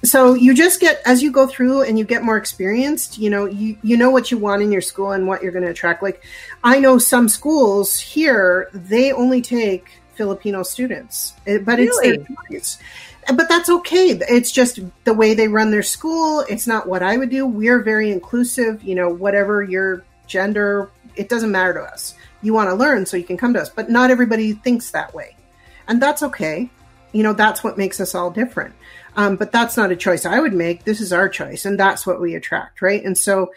so 0.07 0.35
you 0.35 0.55
just 0.55 0.81
get 0.81 1.03
as 1.05 1.23
you 1.23 1.31
go 1.33 1.47
through 1.47 1.83
and 1.83 1.99
you 1.99 2.05
get 2.05 2.23
more 2.23 2.37
experienced 2.37 3.19
you 3.19 3.29
know 3.29 3.45
you 3.47 3.77
you 3.83 3.97
know 3.97 4.11
what 4.11 4.31
you 4.31 4.39
want 4.39 4.63
in 4.63 4.71
your 4.71 4.81
school 4.81 5.11
and 5.11 5.27
what 5.27 5.43
you're 5.43 5.53
going 5.53 5.65
to 5.65 5.71
attract. 5.71 6.03
Like 6.03 6.23
i 6.65 6.79
know 6.79 6.99
some 6.99 7.29
schools 7.29 7.99
here 7.99 8.69
they 8.73 9.13
only 9.13 9.43
take 9.43 9.91
filipino 10.15 10.63
students 10.63 11.35
eh, 11.47 11.59
but 11.59 11.79
it's 11.81 11.99
their 12.01 12.13
Really? 12.13 12.27
choice. 12.51 12.79
But 13.35 13.49
that's 13.49 13.69
okay. 13.69 14.11
It's 14.11 14.53
just 14.53 14.79
the 15.03 15.13
way 15.13 15.35
they 15.35 15.49
run 15.49 15.73
their 15.73 15.83
school. 15.83 16.45
It's 16.49 16.69
not 16.69 16.87
what 16.89 17.03
i 17.03 17.17
would 17.17 17.29
do. 17.31 17.45
We're 17.45 17.83
very 17.83 18.13
inclusive 18.13 18.83
you 18.85 18.95
know 18.95 19.09
whatever 19.09 19.63
your 19.63 20.05
gender 20.27 20.91
it 21.17 21.29
doesn't 21.29 21.51
matter 21.51 21.75
to 21.75 21.81
us. 21.83 22.15
You 22.43 22.53
want 22.55 22.71
to 22.71 22.75
learn 22.75 23.07
so 23.07 23.17
you 23.17 23.25
can 23.25 23.37
come 23.37 23.55
to 23.55 23.61
us. 23.61 23.71
But 23.71 23.91
not 23.91 24.11
everybody 24.11 24.53
thinks 24.53 24.91
that 24.93 25.15
way. 25.15 25.35
And 25.89 26.01
that's 26.01 26.23
okay. 26.23 26.71
You 27.13 27.23
know 27.23 27.33
that's 27.33 27.65
what 27.65 27.77
makes 27.79 27.99
us 28.01 28.15
all 28.15 28.31
different 28.31 28.75
um, 29.17 29.37
but 29.37 29.51
that's 29.51 29.77
not 29.77 29.91
a 29.91 29.97
choice 29.97 30.25
i 30.25 30.39
would 30.39 30.55
make. 30.55 30.85
This 30.85 31.01
is 31.01 31.13
our 31.13 31.29
choice 31.29 31.65
and 31.65 31.81
that's 31.81 32.07
what 32.07 32.21
we 32.21 32.35
attract 32.35 32.83
right? 32.83 33.03
And 33.03 33.17
so 33.17 33.53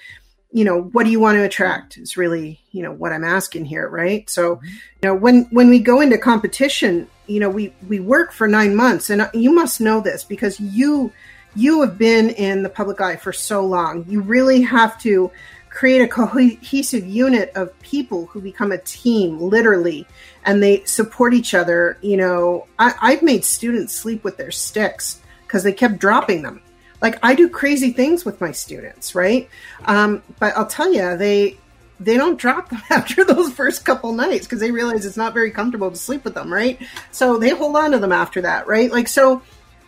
you 0.51 0.63
know 0.63 0.81
what 0.81 1.03
do 1.03 1.11
you 1.11 1.19
want 1.19 1.35
to 1.37 1.43
attract 1.43 1.97
is 1.97 2.17
really 2.17 2.59
you 2.71 2.81
know 2.81 2.91
what 2.91 3.13
i'm 3.13 3.23
asking 3.23 3.65
here 3.65 3.87
right? 3.87 4.27
So 4.29 4.59
you 4.63 5.03
know 5.03 5.13
when 5.13 5.43
when 5.51 5.69
we 5.69 5.79
go 5.79 6.01
into 6.01 6.17
competition 6.17 7.07
you 7.27 7.39
know 7.39 7.49
we 7.49 7.73
we 7.87 7.99
work 7.99 8.31
for 8.31 8.47
nine 8.47 8.75
months 8.75 9.09
and 9.09 9.29
you 9.33 9.53
must 9.53 9.79
know 9.79 10.01
this 10.01 10.23
because 10.23 10.59
you 10.59 11.11
you 11.55 11.81
have 11.81 11.97
been 11.97 12.29
in 12.29 12.63
the 12.63 12.69
public 12.69 13.01
eye 13.01 13.15
for 13.15 13.33
so 13.33 13.65
long. 13.65 14.05
You 14.07 14.21
really 14.21 14.61
have 14.61 14.99
to 15.01 15.31
create 15.69 16.01
a 16.01 16.07
cohesive 16.07 17.05
unit 17.05 17.51
of 17.55 17.77
people 17.79 18.27
who 18.27 18.41
become 18.41 18.71
a 18.71 18.77
team 18.77 19.39
literally 19.39 20.07
and 20.45 20.61
they 20.63 20.83
support 20.85 21.33
each 21.33 21.53
other. 21.53 21.97
You 22.01 22.17
know 22.17 22.67
I, 22.79 22.93
i've 23.01 23.21
made 23.21 23.45
students 23.45 23.93
sleep 23.93 24.23
with 24.23 24.37
their 24.37 24.51
sticks 24.51 25.21
because 25.49 25.63
they 25.63 25.73
kept 25.73 25.97
dropping 25.97 26.43
them. 26.43 26.61
Like 27.01 27.17
i 27.23 27.33
do 27.33 27.49
crazy 27.49 27.91
things 27.91 28.23
with 28.23 28.39
my 28.39 28.51
students 28.51 29.15
right? 29.15 29.49
Um, 29.85 30.21
but 30.37 30.55
i'll 30.55 30.67
tell 30.67 30.93
you 30.93 31.17
they 31.17 31.57
they 31.99 32.17
don't 32.17 32.37
drop 32.37 32.69
them 32.69 32.81
after 32.89 33.23
those 33.23 33.51
first 33.51 33.83
couple 33.83 34.13
nights 34.13 34.45
because 34.45 34.59
they 34.59 34.71
realize 34.71 35.05
it's 35.05 35.17
not 35.17 35.33
very 35.33 35.51
comfortable 35.51 35.89
to 35.89 35.97
sleep 35.97 36.23
with 36.23 36.35
them 36.35 36.53
right? 36.53 36.79
So 37.11 37.37
they 37.37 37.49
hold 37.49 37.75
on 37.75 37.91
to 37.91 37.99
them 37.99 38.11
after 38.11 38.41
that 38.41 38.67
right? 38.67 38.91
Like 38.91 39.07
so 39.07 39.41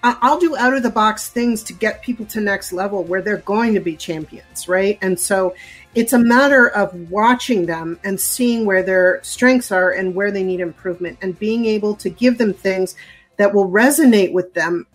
I'll 0.03 0.39
do 0.39 0.57
out 0.57 0.73
of 0.73 0.81
the 0.81 0.89
box 0.89 1.29
things 1.29 1.61
to 1.63 1.73
get 1.73 2.01
people 2.01 2.25
to 2.27 2.41
next 2.41 2.73
level 2.73 3.03
where 3.03 3.21
they're 3.21 3.37
going 3.37 3.75
to 3.75 3.79
be 3.79 3.95
champions, 3.95 4.67
right? 4.67 4.97
And 4.99 5.19
so 5.19 5.53
it's 5.93 6.11
a 6.11 6.17
matter 6.17 6.67
of 6.69 7.11
watching 7.11 7.67
them 7.67 7.99
and 8.03 8.19
seeing 8.19 8.65
where 8.65 8.81
their 8.81 9.19
strengths 9.21 9.71
are 9.71 9.91
and 9.91 10.15
where 10.15 10.31
they 10.31 10.41
need 10.41 10.59
improvement 10.59 11.19
and 11.21 11.37
being 11.37 11.65
able 11.65 11.95
to 11.97 12.09
give 12.09 12.39
them 12.39 12.51
things 12.51 12.95
that 13.37 13.53
will 13.53 13.69
resonate 13.69 14.31
with 14.31 14.55
them 14.55 14.87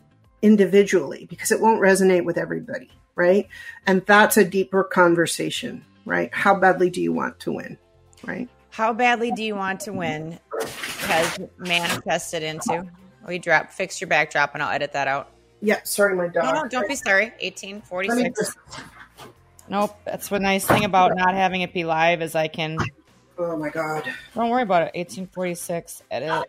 individually 0.43 1.27
because 1.29 1.51
it 1.51 1.61
won't 1.61 1.81
resonate 1.81 2.25
with 2.25 2.39
everybody, 2.39 2.91
right? 3.15 3.49
And 3.87 4.05
that's 4.07 4.37
a 4.37 4.45
deeper 4.45 4.85
conversation, 4.85 5.85
right? 6.05 6.33
How 6.33 6.55
badly 6.55 6.91
do 6.91 7.01
you 7.01 7.13
want 7.13 7.41
to 7.41 7.53
win, 7.53 7.79
right? 8.25 8.49
How 8.71 8.93
badly 8.93 9.33
do 9.33 9.43
you 9.43 9.55
want 9.55 9.81
to 9.81 9.93
win? 9.93 10.39
Has 10.61 11.39
manifested 11.59 12.43
into. 12.43 12.85
Oh, 12.85 13.29
we 13.29 13.39
drop, 13.39 13.71
fix 13.73 14.01
your 14.01 14.09
backdrop, 14.09 14.55
and 14.55 14.63
I'll 14.63 14.73
edit 14.73 14.93
that 14.93 15.09
out. 15.09 15.31
Yeah, 15.63 15.81
sorry, 15.85 16.15
my 16.15 16.29
dog. 16.29 16.45
No, 16.45 16.63
no, 16.63 16.69
don't 16.69 16.87
be 16.89 16.95
sorry. 16.95 17.33
1846. 17.43 18.39
just- 18.39 18.59
Nope. 19.69 19.99
That's 20.05 20.29
the 20.29 20.39
nice 20.39 20.65
thing 20.65 20.85
about 20.85 21.17
not 21.17 21.35
having 21.35 21.63
it 21.63 21.73
be 21.73 21.85
live 21.85 22.23
is 22.23 22.35
I 22.35 22.49
can. 22.49 22.79
oh 23.39 23.57
my 23.57 23.69
god. 23.69 24.05
Don't 24.35 24.51
worry 24.51 24.63
about 24.63 24.83
it. 24.83 24.95
1846. 24.95 26.03
Edit. 26.11 26.45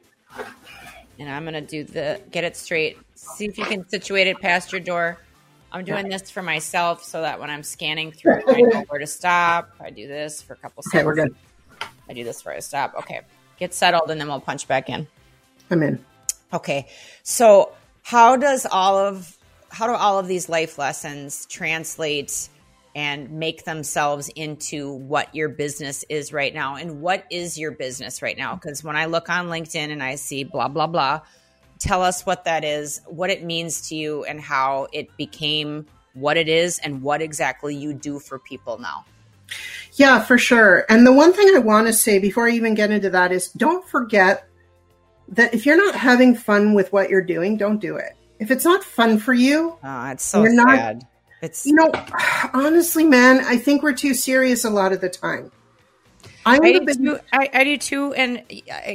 And 1.19 1.30
I'm 1.30 1.45
gonna 1.45 1.62
do 1.62 1.84
the 1.84 2.21
get 2.32 2.43
it 2.43 2.56
straight. 2.56 2.97
See 3.15 3.45
if 3.45 3.58
you 3.58 3.65
can 3.65 3.88
situate 3.89 4.27
it 4.27 4.39
past 4.39 4.71
your 4.71 4.82
door. 4.82 5.17
I'm 5.71 5.84
doing 5.84 6.08
this 6.08 6.32
for 6.32 6.41
myself 6.41 7.03
so 7.03 7.21
that 7.21 7.39
when 7.39 7.49
I'm 7.49 7.63
scanning 7.63 8.12
through, 8.12 8.41
I 8.47 8.62
know 8.62 8.86
where 8.88 8.99
to 8.99 9.08
stop. 9.08 9.69
I 9.82 9.89
do 9.89 10.08
this 10.08 10.41
for 10.41 10.53
a 10.53 10.56
couple 10.58 10.84
seconds. 10.84 10.99
Okay, 10.99 11.06
we're 11.06 11.15
good. 11.15 11.36
I 12.10 12.13
do 12.13 12.23
this 12.23 12.45
where 12.45 12.56
I 12.56 12.60
stop. 12.60 12.93
Okay. 12.99 13.21
Get 13.58 13.73
settled 13.73 14.10
and 14.10 14.19
then 14.19 14.27
we'll 14.27 14.39
punch 14.39 14.67
back 14.67 14.89
in. 14.89 15.08
I'm 15.69 15.84
in. 15.84 16.03
Okay. 16.53 16.88
So 17.23 17.73
how 18.03 18.38
does 18.38 18.65
all 18.65 18.97
of 18.97 19.38
how 19.69 19.88
do 19.88 19.93
all 19.93 20.17
of 20.17 20.27
these 20.27 20.47
life 20.47 20.77
lessons 20.77 21.45
translate 21.47 22.47
and 22.98 23.30
make 23.30 23.64
themselves 23.64 24.28
into 24.30 24.92
what 24.92 25.34
your 25.36 25.50
business 25.50 26.04
is 26.10 26.34
right 26.34 26.52
now? 26.52 26.78
And 26.78 27.00
what 27.00 27.26
is 27.30 27.56
your 27.56 27.70
business 27.72 28.24
right 28.24 28.36
now? 28.36 28.56
Because 28.56 28.84
when 28.84 28.96
I 28.96 29.06
look 29.06 29.30
on 29.30 29.50
LinkedIn 29.50 29.92
and 29.92 30.02
I 30.02 30.16
see 30.16 30.44
blah 30.44 30.68
blah 30.68 30.88
blah, 30.88 31.22
tell 31.78 32.02
us 32.02 32.26
what 32.26 32.46
that 32.46 32.64
is, 32.64 33.00
what 33.06 33.30
it 33.30 33.44
means 33.44 33.90
to 33.90 33.96
you, 33.96 34.24
and 34.24 34.42
how 34.42 34.88
it 34.92 35.16
became 35.16 35.86
what 36.16 36.38
it 36.38 36.50
is, 36.50 36.80
and 36.80 37.04
what 37.04 37.22
exactly 37.22 37.76
you 37.76 37.94
do 37.94 38.18
for 38.20 38.40
people 38.40 38.80
now. 38.80 39.06
Yeah, 39.94 40.20
for 40.24 40.40
sure. 40.40 40.84
And 40.90 41.06
the 41.06 41.14
one 41.14 41.34
thing 41.34 41.56
I 41.56 41.60
want 41.60 41.86
to 41.86 41.94
say 41.94 42.18
before 42.18 42.48
I 42.48 42.52
even 42.52 42.74
get 42.74 42.90
into 42.90 43.12
that 43.12 43.32
is 43.32 43.50
don't 43.52 43.88
forget 43.88 44.48
that 45.30 45.54
if 45.54 45.68
you're 45.68 45.78
not 45.78 45.94
having 45.94 46.34
fun 46.34 46.74
with 46.74 46.92
what 46.92 47.12
you're 47.12 47.22
doing, 47.24 47.58
don't 47.58 47.78
do 47.80 47.96
it. 47.98 48.14
If 48.40 48.50
it's 48.50 48.66
not 48.66 48.84
fun 48.84 49.20
for 49.20 49.34
you, 49.34 49.78
Oh, 49.84 50.10
it's 50.10 50.24
so 50.24 50.42
You're 50.42 50.54
not- 50.54 50.76
sad. 50.76 51.08
It's 51.41 51.65
you 51.65 51.73
know, 51.73 51.91
honestly, 52.54 53.06
man, 53.06 53.43
I 53.45 53.58
think 53.58 53.84
we're 53.84 53.93
too 53.93 54.13
serious 54.13 54.63
a 54.63 54.69
lot 54.69 54.91
of 54.91 55.02
the 55.02 55.10
time. 55.10 55.52
I'm 56.45 56.63
I 56.63 56.71
do 56.71 56.86
big, 56.86 56.97
too. 56.97 57.19
I, 57.34 57.50
I 57.54 57.63
do 57.65 57.78
too, 57.78 58.13
and 58.13 58.43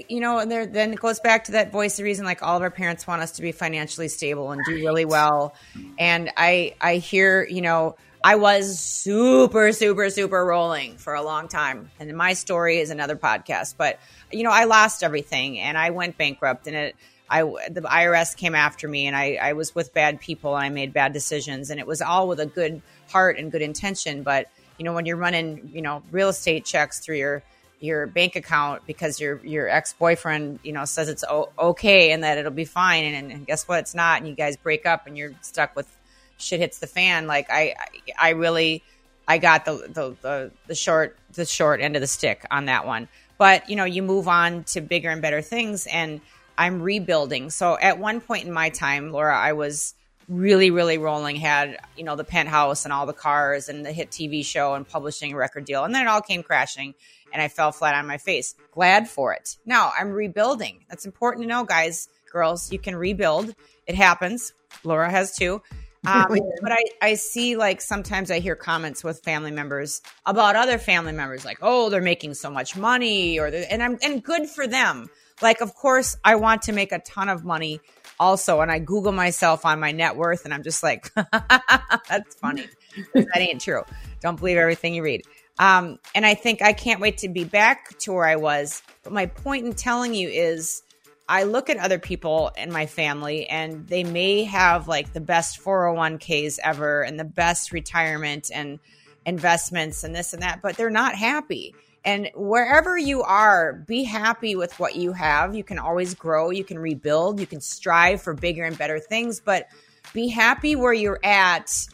you 0.09 0.21
know, 0.21 0.39
and 0.39 0.51
there 0.51 0.65
then 0.65 0.95
it 0.95 1.01
goes 1.01 1.21
back 1.21 1.45
to 1.45 1.53
that 1.53 1.71
voice 1.71 1.99
of 1.99 2.05
reason. 2.05 2.25
Like 2.25 2.43
all 2.43 2.57
of 2.57 2.63
our 2.63 2.71
parents 2.71 3.07
want 3.07 3.21
us 3.21 3.33
to 3.33 3.43
be 3.43 3.53
financially 3.53 4.09
stable 4.09 4.53
and 4.53 4.63
do 4.65 4.75
really 4.77 5.05
well, 5.05 5.55
and 5.99 6.31
I 6.37 6.75
I 6.81 6.97
hear 6.97 7.47
you 7.47 7.61
know 7.61 7.97
I 8.25 8.37
was 8.37 8.81
super 8.81 9.73
super 9.73 10.09
super 10.09 10.47
rolling 10.47 10.97
for 10.97 11.13
a 11.13 11.23
long 11.23 11.47
time, 11.47 11.91
and 12.01 12.17
my 12.17 12.33
story 12.33 12.79
is 12.79 12.89
another 12.89 13.17
podcast. 13.17 13.75
But 13.77 14.01
you 14.31 14.45
know, 14.45 14.51
I 14.51 14.65
lost 14.65 15.03
everything 15.03 15.59
and 15.59 15.77
I 15.77 15.91
went 15.91 16.17
bankrupt, 16.17 16.67
and 16.67 16.75
it 16.75 16.97
I 17.33 17.43
the 17.71 17.81
IRS 17.81 18.37
came 18.37 18.55
after 18.55 18.87
me, 18.87 19.07
and 19.07 19.17
I, 19.17 19.39
I 19.41 19.55
was 19.55 19.75
with 19.75 19.95
bad 19.95 20.21
people, 20.21 20.55
and 20.55 20.67
I 20.67 20.69
made 20.69 20.93
bad 20.93 21.15
decisions, 21.15 21.71
and 21.71 21.81
it 21.81 21.87
was 21.87 22.03
all 22.03 22.29
with 22.29 22.39
a 22.41 22.47
good 22.47 22.83
heart 23.09 23.39
and 23.39 23.51
good 23.51 23.63
intention. 23.63 24.23
But 24.23 24.49
you 24.77 24.85
know, 24.85 24.93
when 24.93 25.07
you're 25.07 25.17
running, 25.17 25.71
you 25.73 25.81
know, 25.81 26.03
real 26.11 26.29
estate 26.29 26.67
checks 26.67 27.01
through 27.01 27.17
your 27.17 27.43
your 27.81 28.07
bank 28.07 28.37
account 28.37 28.87
because 28.87 29.19
your 29.19 29.41
your 29.45 29.67
ex 29.67 29.95
boyfriend, 29.95 30.61
you 30.63 30.73
know, 30.73 30.85
says 30.85 31.09
it's 31.09 31.25
okay 31.59 32.13
and 32.13 32.23
that 32.23 32.37
it'll 32.37 32.53
be 32.53 32.67
fine, 32.67 33.05
and, 33.05 33.33
and 33.33 33.47
guess 33.47 33.67
what? 33.67 33.81
It's 33.81 33.95
not, 33.95 34.19
and 34.19 34.29
you 34.29 34.35
guys 34.35 34.59
break 34.59 34.85
up, 34.85 35.07
and 35.07 35.17
you're 35.17 35.33
stuck 35.41 35.75
with 35.75 35.89
shit 36.37 36.61
hits 36.61 36.81
the 36.81 36.87
fan. 36.87 37.27
Like 37.27 37.49
I, 37.49 37.75
I, 38.19 38.29
I 38.29 38.31
really, 38.31 38.83
I 39.27 39.39
got 39.39 39.65
the, 39.65 39.89
the 39.89 40.17
the 40.21 40.51
the 40.67 40.75
short 40.75 41.17
the 41.33 41.47
short 41.47 41.81
end 41.81 41.97
of 41.97 42.03
the 42.03 42.07
stick 42.07 42.45
on 42.51 42.67
that 42.67 42.87
one. 42.87 43.09
But 43.39 43.71
you 43.71 43.77
know, 43.77 43.87
you 43.87 44.03
move 44.03 44.29
on 44.29 44.65
to 44.65 44.83
bigger 44.83 45.09
and 45.09 45.23
better 45.23 45.41
things, 45.41 45.87
and 45.87 46.21
I'm 46.57 46.83
rebuilding. 46.83 47.51
So 47.51 47.79
at 47.79 47.99
one 47.99 48.21
point 48.21 48.47
in 48.47 48.53
my 48.53 48.71
time, 48.71 49.13
Laura, 49.13 49.37
I 49.37 49.53
was 49.53 49.95
really, 50.29 50.71
really 50.71 50.99
rolling. 50.99 51.37
Had 51.37 51.79
you 51.97 52.05
know 52.05 52.17
the 52.17 52.25
penthouse 52.25 52.85
and 52.85 52.93
all 52.93 53.07
the 53.07 53.13
cars 53.13 53.69
and 53.69 53.85
the 53.85 53.93
hit 53.93 54.11
TV 54.11 54.45
show 54.45 54.75
and 54.75 54.87
publishing 54.87 55.33
a 55.33 55.37
record 55.37 55.65
deal, 55.65 55.85
and 55.85 55.95
then 55.95 56.03
it 56.03 56.09
all 56.09 56.21
came 56.21 56.43
crashing, 56.43 56.95
and 57.33 57.43
I 57.43 57.49
fell 57.49 57.73
flat 57.73 57.95
on 57.95 58.07
my 58.07 58.19
face. 58.19 58.55
Glad 58.73 59.09
for 59.09 59.33
it. 59.33 59.57
Now 59.67 59.93
I'm 59.99 60.11
rebuilding. 60.11 60.85
That's 60.89 61.07
important 61.07 61.45
to 61.45 61.49
know, 61.49 61.65
guys, 61.65 62.09
girls. 62.31 62.73
You 62.73 62.79
can 62.79 62.97
rebuild. 62.97 63.55
It 63.87 63.95
happens. 63.95 64.53
Laura 64.85 65.11
has 65.11 65.35
too. 65.37 65.63
Um, 66.05 66.37
but 66.61 66.73
I, 66.73 66.83
I 67.01 67.15
see 67.15 67.55
like 67.55 67.81
sometimes 67.81 68.33
I 68.33 68.41
hear 68.41 68.57
comments 68.57 69.05
with 69.05 69.21
family 69.21 69.53
members 69.53 70.03
about 70.27 70.57
other 70.57 70.77
family 70.77 71.13
members, 71.13 71.45
like, 71.45 71.59
oh, 71.63 71.91
they're 71.91 72.03
making 72.03 72.35
so 72.35 72.51
much 72.51 72.77
money, 72.77 73.39
or 73.39 73.47
and 73.47 73.81
I'm 73.81 73.99
and 74.03 74.21
good 74.21 74.49
for 74.49 74.67
them. 74.67 75.09
Like, 75.43 75.61
of 75.61 75.75
course, 75.75 76.17
I 76.25 76.37
want 76.37 76.63
to 76.63 76.73
make 76.73 76.93
a 76.93 76.99
ton 77.01 77.29
of 77.29 77.45
money 77.45 77.81
also, 78.19 78.61
and 78.61 78.71
I 78.71 78.79
Google 78.79 79.13
myself 79.13 79.67
on 79.67 79.81
my 79.81 79.93
net 79.93 80.17
worth, 80.17 80.45
and 80.45 80.55
I'm 80.55 80.63
just 80.63 80.83
like, 80.83 81.13
that's 81.15 82.35
funny. 82.37 82.67
that 83.15 83.39
ain't 83.39 83.61
true. 83.61 83.83
Don't 84.21 84.39
believe 84.39 84.57
everything 84.57 84.95
you 84.95 85.03
read. 85.03 85.23
Um, 85.59 85.99
and 86.15 86.25
I 86.25 86.35
think 86.35 86.63
I 86.63 86.73
can't 86.73 87.01
wait 87.01 87.19
to 87.19 87.29
be 87.29 87.45
back 87.45 87.99
to 88.01 88.13
where 88.13 88.25
I 88.25 88.37
was. 88.37 88.83
But 89.03 89.13
my 89.13 89.27
point 89.27 89.67
in 89.67 89.75
telling 89.75 90.15
you 90.15 90.29
is 90.29 90.83
I 91.29 91.45
look 91.45 91.71
at 91.71 91.77
other 91.77 91.99
people 91.99 92.51
in 92.57 92.73
my 92.73 92.87
family 92.87 93.47
and 93.47 93.87
they 93.87 94.05
may 94.05 94.45
have 94.45 94.89
like 94.89 95.13
the 95.13 95.21
best 95.21 95.63
401ks 95.63 96.59
ever 96.63 97.03
and 97.03 97.19
the 97.19 97.25
best 97.25 97.73
retirement 97.73 98.51
and 98.53 98.79
investments 99.25 100.05
and 100.05 100.15
this 100.15 100.33
and 100.33 100.43
that, 100.43 100.61
but 100.63 100.77
they're 100.77 100.91
not 100.91 101.15
happy. 101.15 101.75
And 102.05 102.31
wherever 102.35 102.99
you 102.99 103.23
are, 103.23 103.73
be 103.73 104.03
happy 104.05 104.57
with 104.57 104.79
what 104.81 104.97
you 104.97 105.13
have. 105.13 105.55
You 105.55 105.63
can 105.63 105.79
always 105.79 106.15
grow, 106.15 106.51
you 106.51 106.65
can 106.65 106.79
rebuild, 106.79 107.39
you 107.39 107.47
can 107.47 107.61
strive 107.61 108.23
for 108.23 108.35
bigger 108.35 108.65
and 108.65 108.77
better 108.77 108.99
things, 108.99 109.41
but 109.41 109.69
be 110.13 110.29
happy 110.29 110.75
where 110.75 110.93
you're 110.93 111.21
at 111.23 111.87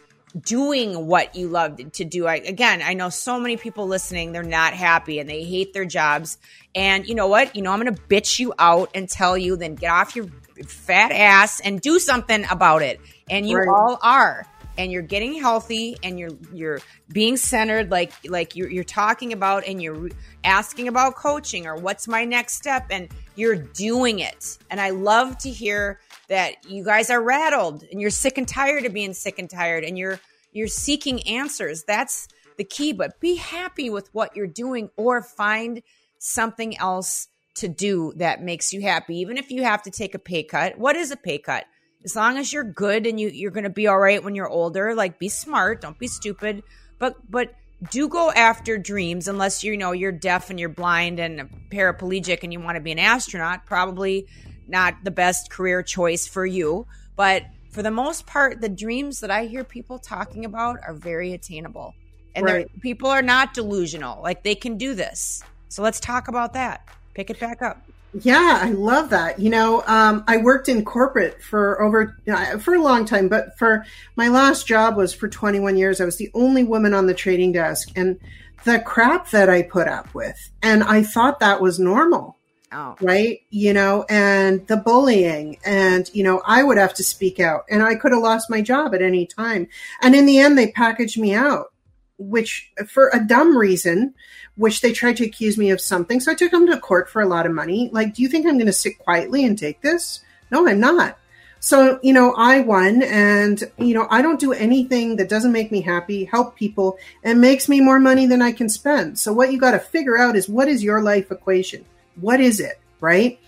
doing 0.45 1.07
what 1.07 1.35
you 1.35 1.49
love 1.49 1.79
to 1.93 2.05
do. 2.05 2.27
I, 2.27 2.37
again, 2.37 2.81
I 2.83 2.95
know 2.95 3.09
so 3.09 3.39
many 3.41 3.57
people 3.57 3.87
listening, 3.87 4.33
they're 4.33 4.43
not 4.43 4.73
happy 4.73 5.19
and 5.19 5.29
they 5.29 5.45
hate 5.45 5.73
their 5.73 5.85
jobs. 5.85 6.39
And 6.75 7.07
you 7.07 7.15
know 7.15 7.29
what? 7.29 7.55
You 7.55 7.63
know, 7.63 7.73
I'm 7.73 7.81
going 7.81 7.95
to 7.95 8.03
bitch 8.03 8.39
you 8.39 8.55
out 8.59 8.91
and 8.95 9.09
tell 9.09 9.37
you, 9.37 9.57
then 9.57 9.75
get 9.75 9.91
off 9.91 10.17
your 10.17 10.27
fat 10.67 11.13
ass 11.13 11.61
and 11.61 11.81
do 11.81 11.99
something 11.99 12.45
about 12.51 12.83
it. 12.83 13.01
And 13.31 13.49
you 13.49 13.57
Right. 13.57 13.69
all 13.69 13.99
are. 14.03 14.47
And 14.79 14.91
you're 14.93 15.03
getting 15.03 15.35
healthy 15.35 15.97
and 16.03 16.19
you're 16.19 16.31
you're 16.53 16.81
being 17.13 17.37
centered 17.37 17.91
like 17.91 18.13
like 18.29 18.57
you're, 18.57 18.71
you're 18.71 18.85
talking 18.85 19.33
about 19.33 19.67
and 19.67 19.83
you're 19.83 20.09
asking 20.45 20.89
about 20.89 21.17
coaching 21.17 21.67
or 21.67 21.77
what's 21.77 22.09
my 22.09 22.25
next 22.25 22.55
step 22.55 22.87
and 22.91 23.09
you're 23.35 23.57
doing 23.57 24.21
it. 24.21 24.57
And 24.71 24.81
I 24.81 24.91
love 24.91 25.37
to 25.39 25.51
hear 25.51 26.01
that 26.29 26.65
you 26.67 26.85
guys 26.85 27.11
are 27.11 27.21
rattled 27.21 27.83
and 27.91 28.01
you're 28.01 28.11
sick 28.11 28.39
and 28.39 28.47
tired 28.47 28.87
of 28.87 28.95
being 28.95 29.13
sick 29.13 29.39
and 29.39 29.51
tired 29.51 29.85
and 29.85 29.99
you're 29.99 30.21
you're 30.53 30.69
seeking 30.69 31.27
answers. 31.27 31.85
That's 31.85 32.29
the 32.57 32.65
key, 32.65 32.93
but 32.93 33.21
be 33.21 33.35
happy 33.37 33.91
with 33.91 34.09
what 34.15 34.37
you're 34.37 34.47
doing 34.47 34.91
or 34.97 35.23
find 35.23 35.83
something 36.19 36.79
else 36.79 37.29
to 37.57 37.69
do 37.69 38.13
that 38.17 38.43
makes 38.43 38.73
you 38.73 38.81
happy 38.81 39.19
even 39.19 39.37
if 39.37 39.51
you 39.51 39.65
have 39.65 39.83
to 39.83 39.91
take 39.91 40.15
a 40.15 40.19
pay 40.19 40.45
cut. 40.45 40.79
What 40.79 40.97
is 40.97 41.11
a 41.11 41.17
pay 41.17 41.39
cut? 41.39 41.65
As 42.09 42.17
long 42.17 42.39
as 42.39 42.55
you're 42.55 42.65
good 42.65 43.07
and 43.07 43.21
you 43.21 43.29
you're 43.29 43.51
going 43.51 43.65
to 43.65 43.71
be 43.71 43.87
all 43.87 43.99
right 43.99 44.25
when 44.25 44.35
you're 44.35 44.49
older, 44.49 44.95
like 44.95 45.19
be 45.19 45.29
smart, 45.29 45.83
don't 45.83 45.99
be 45.99 46.07
stupid, 46.07 46.63
but 46.99 47.17
but 47.29 47.53
do 47.91 48.09
go 48.09 48.31
after 48.31 48.79
dreams 48.79 49.29
unless 49.29 49.63
you 49.63 49.77
know 49.77 49.93
you're 49.93 50.11
deaf 50.11 50.49
and 50.49 50.59
you're 50.59 50.71
blind 50.71 51.21
and 51.21 51.51
paraplegic 51.71 52.43
and 52.43 52.51
you 52.51 52.61
want 52.61 52.77
to 52.77 52.81
be 52.81 52.93
an 52.93 52.99
astronaut, 52.99 53.67
probably 53.67 54.27
not 54.67 54.95
the 55.05 55.11
best 55.11 55.51
career 55.51 55.83
choice 55.83 56.27
for 56.27 56.47
you, 56.47 56.87
but 57.15 57.43
for 57.73 57.83
the 57.83 57.91
most 57.91 58.27
part 58.27 58.63
the 58.63 58.71
dreams 58.71 59.21
that 59.21 59.31
I 59.31 59.45
hear 59.45 59.63
people 59.63 59.99
talking 59.99 60.47
about 60.47 60.79
are 60.87 60.95
very 60.95 61.35
attainable. 61.35 61.93
And 62.35 62.47
Right. 62.47 62.81
people 62.81 63.11
are 63.11 63.21
not 63.21 63.53
delusional. 63.53 64.23
Like 64.23 64.45
they 64.45 64.55
can 64.55 64.79
do 64.79 64.95
this. 64.95 65.43
So 65.69 65.83
let's 65.83 66.01
talk 66.01 66.29
about 66.29 66.55
that. 66.55 66.89
Pick 67.13 67.29
it 67.29 67.39
back 67.39 67.61
up. 67.61 67.88
Yeah, 68.15 68.61
I 68.63 68.71
love 68.71 69.11
that. 69.11 69.39
You 69.39 69.51
know, 69.51 69.83
um, 69.87 70.25
I 70.27 70.39
worked 70.39 70.69
in 70.69 70.85
corporate 70.85 71.43
for 71.43 71.81
over 71.83 72.17
uh, 72.27 72.59
for 72.59 72.75
a 72.75 72.83
long 72.83 73.05
time, 73.05 73.29
but 73.29 73.57
for 73.59 73.85
my 74.17 74.29
last 74.29 74.67
job 74.67 74.97
was 74.97 75.13
for 75.13 75.29
21 75.29 75.77
years. 75.77 76.01
I 76.01 76.05
was 76.07 76.17
the 76.17 76.31
only 76.35 76.65
woman 76.65 76.95
on 76.95 77.07
the 77.07 77.15
trading 77.15 77.53
desk, 77.53 77.91
and 77.97 78.19
the 78.65 78.79
crap 78.81 79.31
that 79.31 79.51
I 79.51 79.63
put 79.63 79.89
up 79.89 80.15
with, 80.15 80.37
and 80.63 80.83
I 80.83 81.03
thought 81.03 81.41
that 81.41 81.61
was 81.61 81.79
normal, 81.79 82.37
Oh. 82.73 82.97
right? 83.01 83.41
You 83.51 83.75
know, 83.75 84.07
and 84.09 84.67
the 84.69 84.79
bullying, 84.79 85.59
and 85.65 86.11
you 86.15 86.25
know, 86.25 86.41
I 86.47 86.63
would 86.63 86.79
have 86.79 86.95
to 86.95 87.05
speak 87.05 87.39
out, 87.39 87.65
and 87.71 87.83
I 87.83 87.95
could 87.95 88.13
have 88.13 88.23
lost 88.23 88.49
my 88.49 88.63
job 88.63 88.95
at 88.95 89.03
any 89.03 89.27
time. 89.27 89.69
And 90.01 90.15
in 90.15 90.25
the 90.25 90.39
end, 90.39 90.57
they 90.57 90.71
packaged 90.73 91.19
me 91.21 91.35
out, 91.35 91.73
which 92.19 92.71
for 92.87 93.11
a 93.13 93.25
dumb 93.25 93.57
reason 93.57 94.15
which 94.57 94.81
they 94.81 94.93
tried 94.93 95.17
to 95.17 95.25
accuse 95.25 95.57
me 95.57 95.71
of 95.71 95.81
something. 95.81 96.19
So 96.19 96.33
I 96.33 96.35
took 96.35 96.51
them 96.51 96.67
to 96.67 96.79
court 96.79 97.09
for 97.09 97.23
a 97.23 97.29
lot 97.29 97.47
of 97.47 97.53
money. 97.53 97.91
Like, 97.93 98.15
do 98.15 98.23
you 98.23 98.29
think 98.29 98.45
I'm 98.45 98.59
going 98.59 98.67
to 98.67 98.73
sit 98.73 98.99
quietly 98.99 99.45
and 99.45 99.57
take 99.57 99.81
this? 99.81 100.21
No, 100.51 100.67
I'm 100.69 100.81
not. 100.81 101.17
So, 101.61 101.99
you 102.03 102.13
know, 102.13 102.35
I 102.37 102.61
won 102.61 103.03
and, 103.03 103.63
you 103.79 103.95
know, 103.95 104.07
I 104.11 104.23
don't 104.23 104.39
do 104.39 104.53
anything 104.53 105.17
that 105.17 105.29
doesn't 105.29 105.53
make 105.53 105.73
me 105.73 105.81
happy, 105.81 106.25
help 106.25 106.57
people, 106.57 106.99
and 107.25 107.41
makes 107.41 107.69
me 107.69 107.81
more 107.81 107.99
money 107.99 108.27
than 108.27 108.43
I 108.43 108.53
can 108.53 108.69
spend. 108.69 109.19
So 109.19 109.33
what 109.33 109.53
you 109.53 109.59
got 109.59 109.73
to 109.73 109.79
figure 109.79 110.19
out 110.19 110.37
is 110.37 110.49
what 110.49 110.69
is 110.69 110.83
your 110.83 111.03
life 111.03 111.31
equation? 111.31 111.85
What 112.21 112.41
is 112.41 112.61
it? 112.61 112.81
Right. 113.01 113.39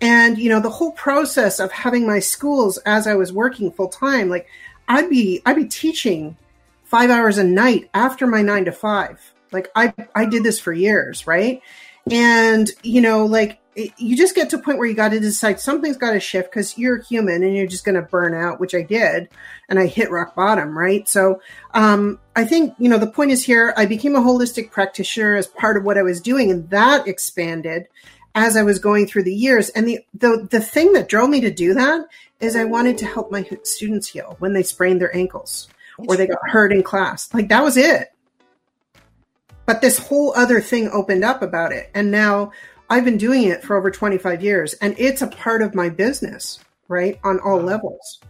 And, 0.00 0.38
you 0.38 0.48
know, 0.48 0.60
the 0.60 0.70
whole 0.70 0.92
process 0.92 1.60
of 1.60 1.70
having 1.72 2.06
my 2.06 2.18
schools 2.18 2.78
as 2.78 3.06
I 3.06 3.14
was 3.14 3.32
working 3.32 3.70
full 3.72 3.88
time, 3.88 4.28
like 4.28 4.48
I'd 4.88 5.10
be, 5.10 5.40
I'd 5.46 5.56
be 5.56 5.66
teaching 5.66 6.36
five 6.94 7.10
hours 7.10 7.38
a 7.38 7.44
night 7.44 7.90
after 7.92 8.24
my 8.24 8.40
nine 8.40 8.66
to 8.66 8.70
five. 8.70 9.34
Like 9.50 9.68
I, 9.74 9.92
I 10.14 10.26
did 10.26 10.44
this 10.44 10.60
for 10.60 10.72
years, 10.72 11.26
right? 11.26 11.60
And 12.08 12.70
you 12.84 13.00
know, 13.00 13.26
like 13.26 13.58
it, 13.74 13.90
you 13.98 14.16
just 14.16 14.36
get 14.36 14.50
to 14.50 14.58
a 14.58 14.62
point 14.62 14.78
where 14.78 14.86
you 14.86 14.94
got 14.94 15.08
to 15.08 15.18
decide 15.18 15.58
something's 15.58 15.96
got 15.96 16.12
to 16.12 16.20
shift 16.20 16.52
because 16.52 16.78
you're 16.78 17.02
human 17.02 17.42
and 17.42 17.56
you're 17.56 17.66
just 17.66 17.84
going 17.84 17.96
to 17.96 18.02
burn 18.02 18.32
out, 18.32 18.60
which 18.60 18.76
I 18.76 18.82
did, 18.82 19.28
and 19.68 19.80
I 19.80 19.86
hit 19.86 20.12
rock 20.12 20.36
bottom, 20.36 20.78
right? 20.78 21.08
So, 21.08 21.40
um, 21.72 22.20
I 22.36 22.44
think 22.44 22.74
you 22.78 22.88
know 22.88 22.98
the 22.98 23.08
point 23.08 23.32
is 23.32 23.44
here. 23.44 23.74
I 23.76 23.86
became 23.86 24.14
a 24.14 24.20
holistic 24.20 24.70
practitioner 24.70 25.34
as 25.34 25.48
part 25.48 25.76
of 25.76 25.82
what 25.82 25.98
I 25.98 26.02
was 26.02 26.20
doing, 26.20 26.52
and 26.52 26.70
that 26.70 27.08
expanded 27.08 27.88
as 28.36 28.56
I 28.56 28.62
was 28.62 28.78
going 28.78 29.08
through 29.08 29.24
the 29.24 29.34
years. 29.34 29.68
And 29.70 29.88
the 29.88 29.98
the 30.14 30.46
the 30.48 30.60
thing 30.60 30.92
that 30.92 31.08
drove 31.08 31.28
me 31.28 31.40
to 31.40 31.50
do 31.50 31.74
that 31.74 32.06
is 32.38 32.54
I 32.54 32.64
wanted 32.64 32.98
to 32.98 33.06
help 33.06 33.32
my 33.32 33.44
students 33.64 34.06
heal 34.06 34.36
when 34.38 34.52
they 34.52 34.62
sprained 34.62 35.00
their 35.00 35.16
ankles 35.16 35.66
or 35.98 36.16
they 36.16 36.26
got 36.26 36.38
hurt 36.48 36.72
in 36.72 36.82
class. 36.82 37.32
Like 37.32 37.48
that 37.48 37.62
was 37.62 37.76
it. 37.76 38.08
But 39.66 39.80
this 39.80 39.98
whole 39.98 40.34
other 40.36 40.60
thing 40.60 40.88
opened 40.90 41.24
up 41.24 41.42
about 41.42 41.72
it. 41.72 41.90
And 41.94 42.10
now 42.10 42.52
I've 42.90 43.04
been 43.04 43.16
doing 43.16 43.44
it 43.44 43.62
for 43.62 43.76
over 43.76 43.90
25 43.90 44.42
years 44.42 44.74
and 44.74 44.94
it's 44.98 45.22
a 45.22 45.26
part 45.26 45.62
of 45.62 45.74
my 45.74 45.88
business, 45.88 46.60
right? 46.88 47.18
On 47.24 47.40
all 47.40 47.60
levels. 47.60 48.20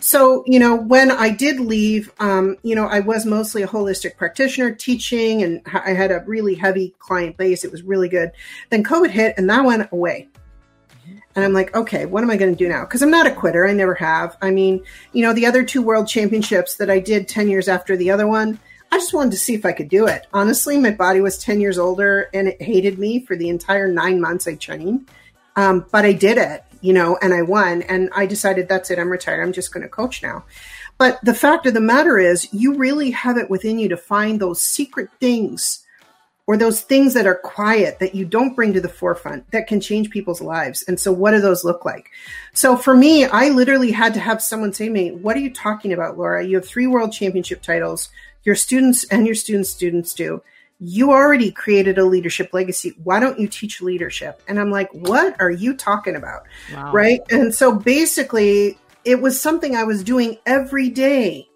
So, 0.00 0.44
you 0.46 0.58
know, 0.58 0.76
when 0.76 1.10
I 1.10 1.30
did 1.30 1.58
leave, 1.58 2.12
um, 2.20 2.56
you 2.62 2.74
know, 2.74 2.86
I 2.86 3.00
was 3.00 3.26
mostly 3.26 3.62
a 3.62 3.68
holistic 3.68 4.16
practitioner 4.16 4.72
teaching 4.72 5.42
and 5.42 5.60
I 5.66 5.92
had 5.92 6.12
a 6.12 6.22
really 6.26 6.54
heavy 6.54 6.94
client 6.98 7.36
base. 7.36 7.64
It 7.64 7.72
was 7.72 7.82
really 7.82 8.08
good. 8.08 8.30
Then 8.70 8.84
COVID 8.84 9.10
hit 9.10 9.34
and 9.36 9.50
that 9.50 9.64
went 9.64 9.88
away. 9.90 10.28
And 11.36 11.44
I'm 11.44 11.52
like, 11.52 11.76
okay, 11.76 12.06
what 12.06 12.24
am 12.24 12.30
I 12.30 12.36
going 12.38 12.50
to 12.50 12.58
do 12.58 12.68
now? 12.68 12.80
Because 12.80 13.02
I'm 13.02 13.10
not 13.10 13.26
a 13.26 13.34
quitter. 13.34 13.68
I 13.68 13.74
never 13.74 13.94
have. 13.94 14.38
I 14.40 14.50
mean, 14.50 14.82
you 15.12 15.22
know, 15.22 15.34
the 15.34 15.44
other 15.44 15.64
two 15.64 15.82
world 15.82 16.08
championships 16.08 16.76
that 16.76 16.90
I 16.90 16.98
did 16.98 17.28
10 17.28 17.50
years 17.50 17.68
after 17.68 17.94
the 17.94 18.10
other 18.10 18.26
one, 18.26 18.58
I 18.90 18.96
just 18.96 19.12
wanted 19.12 19.32
to 19.32 19.36
see 19.36 19.54
if 19.54 19.66
I 19.66 19.72
could 19.72 19.90
do 19.90 20.06
it. 20.06 20.26
Honestly, 20.32 20.78
my 20.78 20.92
body 20.92 21.20
was 21.20 21.36
10 21.36 21.60
years 21.60 21.78
older 21.78 22.30
and 22.32 22.48
it 22.48 22.62
hated 22.62 22.98
me 22.98 23.20
for 23.20 23.36
the 23.36 23.50
entire 23.50 23.86
nine 23.86 24.18
months 24.18 24.48
I 24.48 24.54
trained. 24.54 25.10
Um, 25.56 25.84
but 25.92 26.06
I 26.06 26.12
did 26.12 26.38
it, 26.38 26.64
you 26.80 26.94
know, 26.94 27.18
and 27.20 27.34
I 27.34 27.42
won. 27.42 27.82
And 27.82 28.08
I 28.16 28.24
decided 28.24 28.68
that's 28.68 28.90
it. 28.90 28.98
I'm 28.98 29.10
retired. 29.10 29.42
I'm 29.42 29.52
just 29.52 29.74
going 29.74 29.82
to 29.82 29.88
coach 29.90 30.22
now. 30.22 30.44
But 30.96 31.22
the 31.22 31.34
fact 31.34 31.66
of 31.66 31.74
the 31.74 31.80
matter 31.80 32.18
is, 32.18 32.52
you 32.54 32.76
really 32.76 33.10
have 33.10 33.36
it 33.36 33.50
within 33.50 33.78
you 33.78 33.90
to 33.90 33.96
find 33.98 34.40
those 34.40 34.62
secret 34.62 35.10
things 35.20 35.85
or 36.46 36.56
those 36.56 36.80
things 36.80 37.14
that 37.14 37.26
are 37.26 37.34
quiet 37.34 37.98
that 37.98 38.14
you 38.14 38.24
don't 38.24 38.54
bring 38.54 38.72
to 38.72 38.80
the 38.80 38.88
forefront 38.88 39.50
that 39.50 39.66
can 39.66 39.80
change 39.80 40.10
people's 40.10 40.40
lives. 40.40 40.84
And 40.84 40.98
so, 40.98 41.12
what 41.12 41.32
do 41.32 41.40
those 41.40 41.64
look 41.64 41.84
like? 41.84 42.10
So, 42.52 42.76
for 42.76 42.94
me, 42.94 43.24
I 43.24 43.48
literally 43.48 43.90
had 43.90 44.14
to 44.14 44.20
have 44.20 44.40
someone 44.40 44.72
say 44.72 44.86
to 44.86 44.92
me, 44.92 45.10
What 45.10 45.36
are 45.36 45.40
you 45.40 45.52
talking 45.52 45.92
about, 45.92 46.16
Laura? 46.16 46.46
You 46.46 46.56
have 46.56 46.66
three 46.66 46.86
world 46.86 47.12
championship 47.12 47.62
titles. 47.62 48.08
Your 48.44 48.54
students 48.54 49.04
and 49.04 49.26
your 49.26 49.34
students' 49.34 49.70
students 49.70 50.14
do. 50.14 50.42
You 50.78 51.10
already 51.10 51.50
created 51.50 51.98
a 51.98 52.04
leadership 52.04 52.50
legacy. 52.52 52.94
Why 53.02 53.18
don't 53.18 53.40
you 53.40 53.48
teach 53.48 53.80
leadership? 53.80 54.40
And 54.46 54.60
I'm 54.60 54.70
like, 54.70 54.88
What 54.92 55.40
are 55.40 55.50
you 55.50 55.74
talking 55.74 56.14
about? 56.14 56.42
Wow. 56.72 56.92
Right. 56.92 57.20
And 57.30 57.52
so, 57.52 57.74
basically, 57.74 58.78
it 59.04 59.20
was 59.20 59.40
something 59.40 59.74
I 59.74 59.84
was 59.84 60.04
doing 60.04 60.38
every 60.46 60.90
day, 60.90 61.48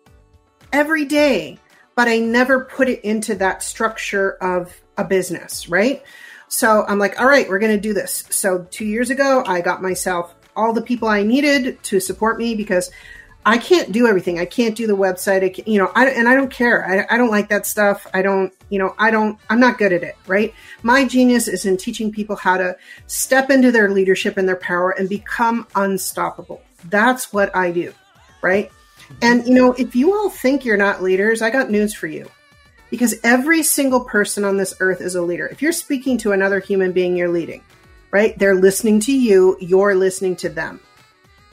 every 0.73 1.05
day 1.05 1.59
but 1.95 2.09
I 2.09 2.19
never 2.19 2.65
put 2.65 2.89
it 2.89 3.01
into 3.05 3.35
that 3.37 3.63
structure 3.63 4.33
of 4.43 4.75
a 4.97 5.05
business, 5.05 5.69
right? 5.69 6.03
So 6.49 6.85
I'm 6.87 6.99
like, 6.99 7.21
all 7.21 7.27
right, 7.27 7.49
we're 7.49 7.59
going 7.59 7.77
to 7.77 7.81
do 7.81 7.95
this. 7.95 8.25
So 8.31 8.67
two 8.71 8.85
years 8.85 9.11
ago, 9.11 9.45
I 9.47 9.61
got 9.61 9.83
myself 9.83 10.35
all 10.57 10.73
the 10.73 10.83
people 10.83 11.09
I 11.09 11.23
needed 11.23 11.83
to 11.85 12.01
support 12.01 12.39
me 12.39 12.55
because 12.55 12.91
I 13.47 13.57
can't 13.57 13.93
do 13.93 14.07
everything. 14.07 14.39
I 14.39 14.45
can't 14.45 14.77
do 14.77 14.87
the 14.87 14.97
website. 14.97 15.55
Can, 15.55 15.65
you 15.67 15.79
know, 15.79 15.91
I, 15.95 16.09
and 16.09 16.29
I 16.29 16.35
don't 16.35 16.51
care. 16.51 17.07
I, 17.11 17.15
I 17.15 17.17
don't 17.17 17.31
like 17.31 17.49
that 17.49 17.67
stuff. 17.67 18.07
I 18.13 18.21
don't, 18.21 18.53
you 18.69 18.79
know, 18.79 18.95
I 18.99 19.11
don't, 19.11 19.39
I'm 19.49 19.61
not 19.61 19.79
good 19.79 19.93
at 19.93 20.03
it, 20.03 20.17
right? 20.27 20.53
My 20.83 21.05
genius 21.07 21.49
is 21.49 21.65
in 21.65 21.77
teaching 21.77 22.13
people 22.13 22.37
how 22.37 22.59
to 22.59 22.77
step 23.07 23.49
into 23.49 23.73
their 23.73 23.89
leadership 23.91 24.37
and 24.37 24.47
their 24.47 24.57
power 24.57 24.91
and 24.91 25.09
become 25.09 25.67
unstoppable. 25.75 26.61
That's 26.87 27.33
what 27.33 27.55
I 27.57 27.71
do, 27.71 27.95
right? 28.43 28.71
And, 29.23 29.47
you 29.47 29.55
know, 29.55 29.73
if 29.75 29.95
you 29.95 30.15
all 30.15 30.31
think 30.31 30.65
you're 30.65 30.77
not 30.77 31.03
leaders, 31.03 31.43
I 31.43 31.51
got 31.51 31.71
news 31.71 31.95
for 31.95 32.07
you. 32.07 32.29
Because 32.91 33.15
every 33.23 33.63
single 33.63 34.01
person 34.01 34.45
on 34.45 34.57
this 34.57 34.75
earth 34.81 35.01
is 35.01 35.15
a 35.15 35.23
leader. 35.23 35.47
If 35.47 35.63
you're 35.63 35.73
speaking 35.73 36.19
to 36.19 36.33
another 36.33 36.59
human 36.59 36.93
being, 36.93 37.17
you're 37.17 37.29
leading, 37.29 37.63
right? 38.11 38.37
They're 38.39 38.57
listening 38.57 38.99
to 39.01 39.13
you, 39.13 39.57
you're 39.61 39.95
listening 39.95 40.37
to 40.37 40.49
them. 40.49 40.81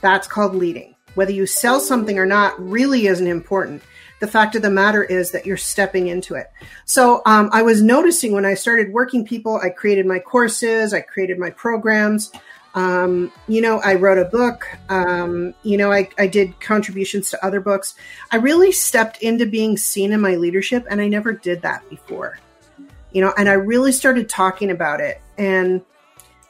That's 0.02 0.28
called 0.28 0.56
leading. 0.56 0.96
Whether 1.14 1.34
you 1.34 1.46
sell 1.46 1.80
something 1.80 2.18
or 2.18 2.26
not 2.26 2.60
really 2.60 3.08
isn't 3.08 3.28
important. 3.28 3.84
The 4.20 4.28
fact 4.28 4.56
of 4.56 4.64
the 4.64 4.72
matter 4.72 5.04
is 5.04 5.32
that 5.32 5.46
you're 5.46 5.58
stepping 5.58 6.08
into 6.08 6.34
it. 6.34 6.48
So 6.86 7.22
um, 7.28 7.50
I 7.54 7.62
was 7.62 7.84
noticing 7.84 8.32
when 8.32 8.46
I 8.46 8.56
started 8.56 8.92
working 8.92 9.26
people, 9.26 9.60
I 9.62 9.70
created 9.70 10.08
my 10.08 10.18
courses, 10.18 10.94
I 10.94 11.02
created 11.02 11.38
my 11.38 11.52
programs. 11.52 12.32
Um, 12.78 13.32
you 13.48 13.60
know, 13.60 13.80
I 13.80 13.96
wrote 13.96 14.20
a 14.20 14.26
book. 14.26 14.70
Um, 14.88 15.56
you 15.64 15.78
know, 15.78 15.92
I, 15.92 16.10
I 16.20 16.28
did 16.28 16.60
contributions 16.60 17.32
to 17.32 17.44
other 17.44 17.60
books. 17.60 17.96
I 18.32 18.36
really 18.36 18.72
stepped 18.72 19.24
into 19.24 19.48
being 19.48 19.78
seen 19.78 20.14
in 20.14 20.22
my 20.22 20.36
leadership, 20.36 20.86
and 20.88 21.02
I 21.02 21.08
never 21.08 21.34
did 21.34 21.64
that 21.64 21.90
before. 21.90 22.38
You 23.14 23.22
know, 23.22 23.34
and 23.36 23.50
I 23.50 23.54
really 23.54 23.92
started 23.92 24.30
talking 24.30 24.70
about 24.70 25.02
it. 25.02 25.20
And 25.40 25.82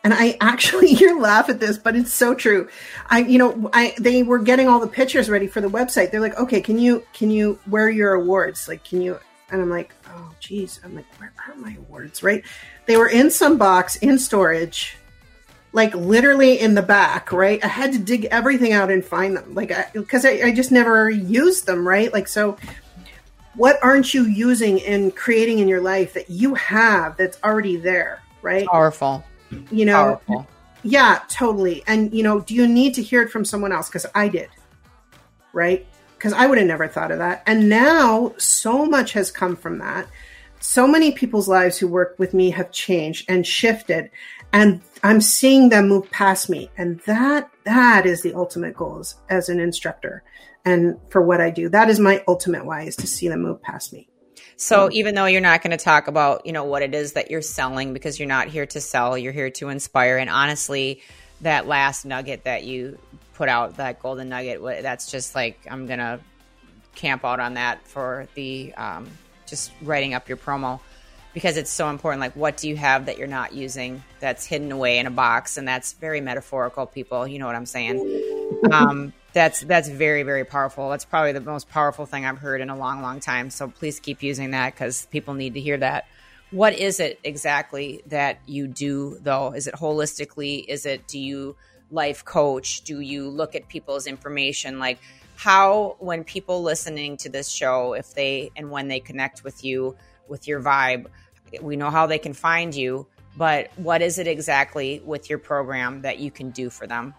and 0.04 0.14
I 0.14 0.38
actually, 0.42 0.90
you 0.96 1.18
laugh 1.18 1.48
at 1.48 1.62
this, 1.62 1.78
but 1.78 1.96
it's 1.96 2.12
so 2.12 2.36
true. 2.36 2.68
I, 3.10 3.20
you 3.20 3.38
know, 3.38 3.70
I 3.72 3.96
they 3.98 4.24
were 4.24 4.40
getting 4.40 4.68
all 4.68 4.82
the 4.82 4.88
pictures 4.88 5.30
ready 5.30 5.48
for 5.48 5.62
the 5.62 5.70
website. 5.70 6.12
They're 6.12 6.20
like, 6.20 6.38
okay, 6.38 6.60
can 6.60 6.78
you 6.78 7.06
can 7.14 7.32
you 7.32 7.58
wear 7.68 7.90
your 7.90 8.16
awards? 8.16 8.68
Like, 8.68 8.84
can 8.84 9.02
you? 9.02 9.18
And 9.50 9.62
I'm 9.62 9.70
like, 9.70 9.94
oh, 10.10 10.34
geez. 10.42 10.82
I'm 10.84 10.94
like, 10.94 11.06
where 11.20 11.32
are 11.48 11.56
my 11.56 11.78
awards? 11.78 12.22
Right? 12.22 12.44
They 12.86 12.98
were 12.98 13.08
in 13.08 13.32
some 13.32 13.58
box 13.58 13.96
in 13.96 14.20
storage 14.20 14.98
like 15.78 15.94
literally 15.94 16.60
in 16.60 16.74
the 16.74 16.82
back, 16.82 17.32
right? 17.32 17.64
I 17.64 17.68
had 17.68 17.94
to 17.94 18.00
dig 18.00 18.26
everything 18.26 18.74
out 18.74 18.90
and 18.90 19.06
find 19.06 19.38
them, 19.38 19.54
like, 19.54 19.72
because 19.94 20.26
I, 20.26 20.30
I, 20.32 20.46
I, 20.46 20.52
just 20.52 20.72
never 20.72 21.08
used 21.08 21.68
them, 21.68 21.88
right? 21.88 22.12
Like, 22.12 22.28
so 22.28 22.58
what 23.54 23.78
aren't 23.84 24.12
you 24.12 24.24
using 24.24 24.82
and 24.82 25.16
creating 25.16 25.60
in 25.60 25.68
your 25.68 25.82
life 25.82 26.16
that 26.16 26.32
you 26.32 26.56
have 26.56 27.16
that's 27.16 27.38
already 27.44 27.78
there, 27.78 28.24
right? 28.42 28.66
Powerful. 28.66 29.24
You 29.70 29.86
know, 29.86 30.20
Powerful. 30.26 30.48
yeah, 30.82 31.22
totally. 31.30 31.84
And, 31.86 32.12
you 32.12 32.24
know, 32.24 32.40
do 32.40 32.56
you 32.56 32.68
need 32.68 32.96
to 32.96 33.04
hear 33.04 33.22
it 33.22 33.30
from 33.30 33.46
someone 33.46 33.72
else? 33.72 33.88
Because 33.88 34.08
I 34.16 34.30
did, 34.30 34.50
right? 35.54 35.86
Because 36.18 36.34
I 36.34 36.48
would 36.48 36.58
have 36.58 36.66
never 36.66 36.88
thought 36.88 37.12
of 37.12 37.20
that. 37.20 37.44
And 37.46 37.70
now 37.70 38.34
so 38.40 38.84
much 38.84 39.14
has 39.14 39.30
come 39.30 39.56
from 39.56 39.78
that. 39.78 40.08
So 40.60 40.88
many 40.88 41.12
people's 41.12 41.48
lives 41.48 41.78
who 41.78 41.88
work 41.88 42.16
with 42.18 42.34
me 42.34 42.50
have 42.50 42.72
changed 42.72 43.30
and 43.30 43.46
shifted 43.46 44.10
and 44.54 44.82
I'm 45.04 45.22
seeing 45.22 45.70
them 45.70 45.88
move 45.88 46.10
past 46.12 46.50
me. 46.50 46.70
And 46.78 47.00
that, 47.02 47.52
that 47.64 48.06
is 48.06 48.22
the 48.22 48.34
ultimate 48.34 48.76
goal 48.76 49.00
as, 49.00 49.16
as 49.30 49.50
an 49.50 49.60
instructor. 49.60 50.24
And 50.66 51.00
for 51.10 51.22
what 51.22 51.40
I 51.40 51.50
do, 51.50 51.70
that 51.70 51.90
is 51.90 52.00
my 52.00 52.24
ultimate 52.28 52.66
why 52.66 52.84
is 52.84 52.96
to 52.98 53.08
see 53.08 53.28
them 53.28 53.42
move 53.42 53.62
past 53.62 53.94
me. 53.94 54.10
So 54.60 54.90
even 54.92 55.14
though 55.14 55.26
you're 55.26 55.40
not 55.40 55.62
going 55.62 55.78
to 55.78 55.84
talk 55.84 56.08
about, 56.08 56.46
you 56.46 56.52
know, 56.52 56.64
what 56.64 56.82
it 56.82 56.96
is 56.96 57.14
that 57.14 57.30
you're 57.30 57.44
selling 57.44 57.94
because 57.94 58.20
you're 58.20 58.28
not 58.28 58.48
here 58.48 58.66
to 58.66 58.82
sell, 58.82 59.16
you're 59.18 59.32
here 59.32 59.52
to 59.52 59.70
inspire. 59.70 60.18
And 60.18 60.32
honestly, 60.32 61.02
that 61.42 61.68
last 61.68 62.06
nugget 62.06 62.46
that 62.46 62.64
you 62.64 62.98
put 63.36 63.50
out, 63.50 63.78
that 63.78 64.00
golden 64.00 64.30
nugget, 64.30 64.62
that's 64.82 65.12
just 65.12 65.36
like, 65.36 65.60
I'm 65.70 65.86
going 65.86 66.00
to 66.00 66.20
camp 66.96 67.24
out 67.24 67.40
on 67.40 67.54
that 67.54 67.88
for 67.88 68.28
the, 68.34 68.74
um, 68.74 69.08
just 69.46 69.72
writing 69.84 70.16
up 70.16 70.28
your 70.28 70.38
promo 70.38 70.80
because 71.34 71.58
it's 71.58 71.72
so 71.72 71.90
important. 71.90 72.20
Like, 72.22 72.36
what 72.36 72.58
do 72.58 72.68
you 72.68 72.76
have 72.76 73.06
that 73.06 73.18
you're 73.18 73.28
not 73.28 73.54
using 73.54 74.04
that's 74.20 74.46
hidden 74.46 74.72
away 74.72 74.98
in 74.98 75.06
a 75.06 75.12
box? 75.12 75.58
And 75.58 75.68
that's 75.68 75.94
very 75.94 76.22
metaphorical, 76.22 76.86
people. 76.86 77.28
You 77.28 77.40
know 77.40 77.46
what 77.46 77.56
I'm 77.56 77.66
saying? 77.66 78.60
Um, 78.72 79.14
that's 79.34 79.62
that's 79.62 79.88
very 79.88 80.24
very 80.24 80.46
powerful. 80.46 80.90
That's 80.90 81.06
probably 81.06 81.34
the 81.34 81.42
most 81.42 81.70
powerful 81.70 82.06
thing 82.06 82.26
I've 82.26 82.40
heard 82.40 82.62
in 82.62 82.70
a 82.70 82.78
long 82.78 83.02
long 83.02 83.20
time. 83.20 83.50
So 83.50 83.68
please 83.68 84.00
keep 84.00 84.24
using 84.24 84.52
that 84.52 84.74
because 84.74 85.06
people 85.08 85.34
need 85.34 85.54
to 85.54 85.60
hear 85.60 85.78
that. 85.78 86.08
What 86.50 86.74
is 86.74 87.00
it 87.00 87.20
exactly 87.24 88.02
that 88.08 88.40
you 88.46 88.68
do 88.68 89.20
though? 89.22 89.52
Is 89.54 89.68
it 89.68 89.76
holistically? 89.76 90.66
Is 90.68 90.86
it 90.86 91.08
do 91.08 91.20
you 91.20 91.56
life 91.92 92.26
coach? 92.26 92.82
Do 92.82 93.00
you 93.00 93.30
look 93.30 93.54
at 93.56 93.68
people's 93.68 94.08
information 94.08 94.80
like? 94.80 95.00
How, 95.40 95.98
when 96.00 96.24
people 96.24 96.64
listening 96.64 97.16
to 97.18 97.30
this 97.30 97.48
show, 97.48 97.94
if 97.94 98.16
they 98.16 98.50
and 98.56 98.72
when 98.72 98.88
they 98.88 99.00
connect 99.00 99.44
with 99.44 99.64
you, 99.64 99.96
with 100.28 100.48
your 100.48 100.62
vibe, 100.62 101.08
we 101.62 101.76
know 101.76 101.90
how 101.90 102.08
they 102.08 102.20
can 102.20 102.34
find 102.34 102.76
you, 102.76 103.08
but 103.36 103.70
what 103.78 104.02
is 104.02 104.20
it 104.20 104.28
exactly 104.28 105.02
with 105.06 105.30
your 105.30 105.40
program 105.40 106.02
that 106.02 106.20
you 106.20 106.32
can 106.32 106.50
do 106.52 106.70
for 106.70 106.88
them? 106.88 107.14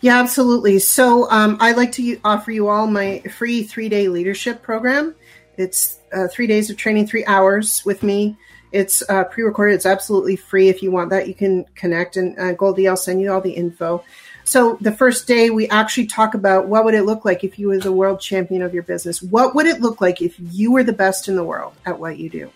Yeah, 0.00 0.18
absolutely. 0.18 0.78
So 0.78 1.30
um, 1.30 1.56
I 1.60 1.72
like 1.72 1.92
to 1.92 2.18
offer 2.24 2.50
you 2.50 2.68
all 2.68 2.86
my 2.86 3.20
free 3.20 3.62
three 3.62 3.88
day 3.88 4.08
leadership 4.08 4.62
program. 4.62 5.14
It's 5.56 6.00
uh, 6.12 6.28
three 6.28 6.46
days 6.46 6.70
of 6.70 6.76
training, 6.76 7.06
three 7.06 7.24
hours 7.26 7.84
with 7.84 8.02
me. 8.02 8.36
It's 8.72 9.08
uh, 9.08 9.24
pre 9.24 9.44
recorded. 9.44 9.74
It's 9.74 9.86
absolutely 9.86 10.36
free. 10.36 10.68
If 10.68 10.82
you 10.82 10.90
want 10.90 11.10
that, 11.10 11.28
you 11.28 11.34
can 11.34 11.64
connect. 11.74 12.16
And 12.16 12.38
uh, 12.38 12.52
Goldie, 12.52 12.88
I'll 12.88 12.96
send 12.96 13.20
you 13.20 13.32
all 13.32 13.40
the 13.40 13.52
info. 13.52 14.02
So 14.44 14.76
the 14.80 14.92
first 14.92 15.26
day, 15.26 15.50
we 15.50 15.68
actually 15.68 16.06
talk 16.06 16.34
about 16.34 16.66
what 16.66 16.84
would 16.84 16.94
it 16.94 17.04
look 17.04 17.24
like 17.24 17.44
if 17.44 17.58
you 17.58 17.68
were 17.68 17.78
the 17.78 17.92
world 17.92 18.20
champion 18.20 18.62
of 18.62 18.74
your 18.74 18.82
business. 18.82 19.22
What 19.22 19.54
would 19.54 19.66
it 19.66 19.80
look 19.80 20.00
like 20.00 20.20
if 20.20 20.34
you 20.38 20.72
were 20.72 20.82
the 20.82 20.92
best 20.92 21.28
in 21.28 21.36
the 21.36 21.44
world 21.44 21.74
at 21.86 21.98
what 21.98 22.18
you 22.18 22.28
do? 22.28 22.50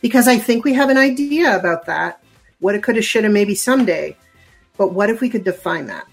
because 0.00 0.28
I 0.28 0.38
think 0.38 0.64
we 0.64 0.74
have 0.74 0.90
an 0.90 0.96
idea 0.96 1.56
about 1.56 1.86
that. 1.86 2.22
What 2.60 2.74
it 2.74 2.82
could 2.82 2.96
have, 2.96 3.04
should 3.04 3.24
have, 3.24 3.32
maybe 3.32 3.54
someday. 3.54 4.16
But 4.76 4.92
what 4.92 5.10
if 5.10 5.20
we 5.20 5.28
could 5.28 5.44
define 5.44 5.86
that? 5.86 6.06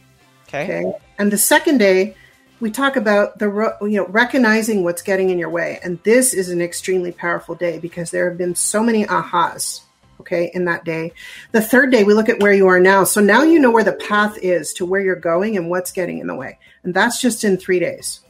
Okay. 0.47 0.63
Okay. 0.63 0.93
And 1.17 1.31
the 1.31 1.37
second 1.37 1.77
day, 1.79 2.15
we 2.59 2.71
talk 2.71 2.95
about 2.95 3.39
the 3.39 3.75
you 3.81 3.97
know 3.97 4.07
recognizing 4.07 4.83
what's 4.83 5.01
getting 5.01 5.29
in 5.29 5.37
your 5.37 5.49
way, 5.49 5.79
and 5.83 6.01
this 6.03 6.33
is 6.33 6.49
an 6.49 6.61
extremely 6.61 7.11
powerful 7.11 7.53
day 7.55 7.79
because 7.79 8.11
there 8.11 8.29
have 8.29 8.37
been 8.37 8.55
so 8.55 8.81
many 8.81 9.05
ahas. 9.05 9.81
Okay, 10.19 10.49
in 10.53 10.65
that 10.65 10.85
day. 10.85 11.11
The 11.51 11.61
third 11.61 11.91
day, 11.91 12.03
we 12.03 12.13
look 12.13 12.29
at 12.29 12.41
where 12.41 12.53
you 12.53 12.67
are 12.67 12.79
now. 12.79 13.03
So 13.03 13.21
now 13.21 13.43
you 13.43 13.59
know 13.59 13.71
where 13.71 13.83
the 13.83 13.93
path 13.93 14.37
is 14.41 14.73
to 14.73 14.85
where 14.85 15.01
you're 15.01 15.15
going 15.15 15.57
and 15.57 15.69
what's 15.69 15.91
getting 15.91 16.19
in 16.19 16.27
the 16.27 16.35
way, 16.35 16.57
and 16.83 16.93
that's 16.93 17.21
just 17.21 17.43
in 17.43 17.57
three 17.57 17.79
days. 17.79 18.21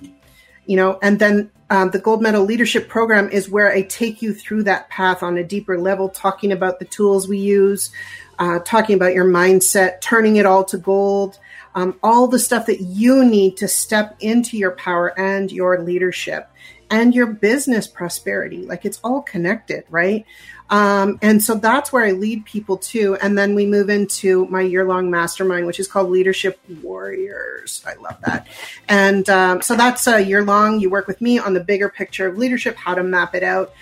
You 0.66 0.78
know, 0.78 0.98
and 1.02 1.20
then 1.20 1.52
um, 1.70 1.90
the 1.90 2.00
gold 2.00 2.22
medal 2.22 2.44
leadership 2.44 2.88
program 2.88 3.30
is 3.30 3.50
where 3.50 3.72
I 3.72 3.82
take 3.84 4.22
you 4.22 4.34
through 4.34 4.64
that 4.64 4.90
path 4.90 5.24
on 5.24 5.38
a 5.38 5.44
deeper 5.44 5.80
level, 5.80 6.10
talking 6.10 6.52
about 6.52 6.80
the 6.80 6.86
tools 6.86 7.28
we 7.28 7.40
use, 7.40 7.92
uh, 8.38 8.60
talking 8.60 8.96
about 8.96 9.14
your 9.14 9.26
mindset, 9.26 10.02
turning 10.02 10.36
it 10.36 10.46
all 10.46 10.64
to 10.66 10.78
gold, 10.78 11.40
um, 11.74 11.98
all 12.04 12.28
the 12.28 12.40
stuff 12.40 12.68
that 12.68 12.82
you 12.82 13.26
need 13.26 13.58
to 13.58 13.68
step 13.68 14.16
into 14.20 14.58
your 14.58 14.72
power 14.72 15.18
and 15.20 15.52
your 15.52 15.82
leadership 15.82 16.50
and 16.90 17.16
your 17.16 17.28
business 17.28 17.88
prosperity. 17.88 18.66
Like 18.66 18.86
it's 18.86 19.00
all 19.04 19.22
connected, 19.22 19.86
right? 19.90 20.26
Um, 20.70 21.20
and 21.22 21.44
so 21.44 21.56
that's 21.56 21.94
where 21.94 22.04
I 22.04 22.12
lead 22.12 22.46
people 22.46 22.78
to. 22.78 23.16
And 23.16 23.38
then 23.38 23.54
we 23.54 23.66
move 23.66 23.90
into 23.90 24.48
my 24.48 24.62
year 24.62 24.86
long 24.86 25.12
mastermind, 25.12 25.68
which 25.68 25.80
is 25.80 25.88
called 25.88 26.10
Leadership 26.10 26.60
Warriors. 26.82 27.84
I 27.86 27.94
love 27.96 28.18
that. 28.26 28.48
And 28.90 29.30
um, 29.30 29.62
so 29.62 29.76
that's 29.76 30.08
a 30.08 30.22
year 30.22 30.44
long. 30.44 30.80
You 30.80 30.90
work 30.90 31.08
with 31.08 31.22
me 31.22 31.38
on 31.38 31.54
the 31.54 31.60
bigger 31.60 31.90
picture 31.90 32.28
of 32.28 32.38
leadership, 32.38 32.76
how 32.78 32.96
to 32.96 33.04
map 33.04 33.36
it 33.36 33.44
out. 33.44 33.74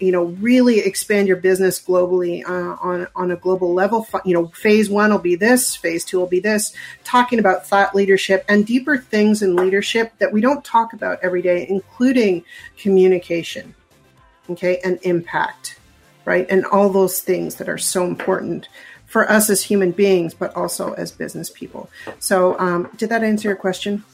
You 0.00 0.10
know, 0.10 0.24
really 0.24 0.80
expand 0.80 1.28
your 1.28 1.36
business 1.36 1.80
globally 1.80 2.44
uh, 2.44 2.76
on 2.82 3.06
on 3.14 3.30
a 3.30 3.36
global 3.36 3.72
level. 3.72 4.08
You 4.24 4.34
know, 4.34 4.48
phase 4.48 4.90
one 4.90 5.12
will 5.12 5.20
be 5.20 5.36
this, 5.36 5.76
phase 5.76 6.04
two 6.04 6.18
will 6.18 6.26
be 6.26 6.40
this. 6.40 6.74
Talking 7.04 7.38
about 7.38 7.64
thought 7.64 7.94
leadership 7.94 8.44
and 8.48 8.66
deeper 8.66 8.98
things 8.98 9.40
in 9.40 9.54
leadership 9.54 10.14
that 10.18 10.32
we 10.32 10.40
don't 10.40 10.64
talk 10.64 10.94
about 10.94 11.20
every 11.22 11.42
day, 11.42 11.64
including 11.68 12.44
communication, 12.76 13.76
okay, 14.50 14.80
and 14.82 14.98
impact 15.02 15.77
right? 16.28 16.46
And 16.50 16.66
all 16.66 16.90
those 16.90 17.20
things 17.20 17.54
that 17.54 17.70
are 17.70 17.78
so 17.78 18.04
important 18.04 18.68
for 19.06 19.28
us 19.30 19.48
as 19.48 19.62
human 19.62 19.92
beings, 19.92 20.34
but 20.34 20.54
also 20.54 20.92
as 20.92 21.10
business 21.10 21.48
people. 21.48 21.88
So, 22.18 22.58
um, 22.60 22.90
did 22.98 23.08
that 23.08 23.24
answer 23.24 23.48
your 23.48 23.56
question? 23.56 24.04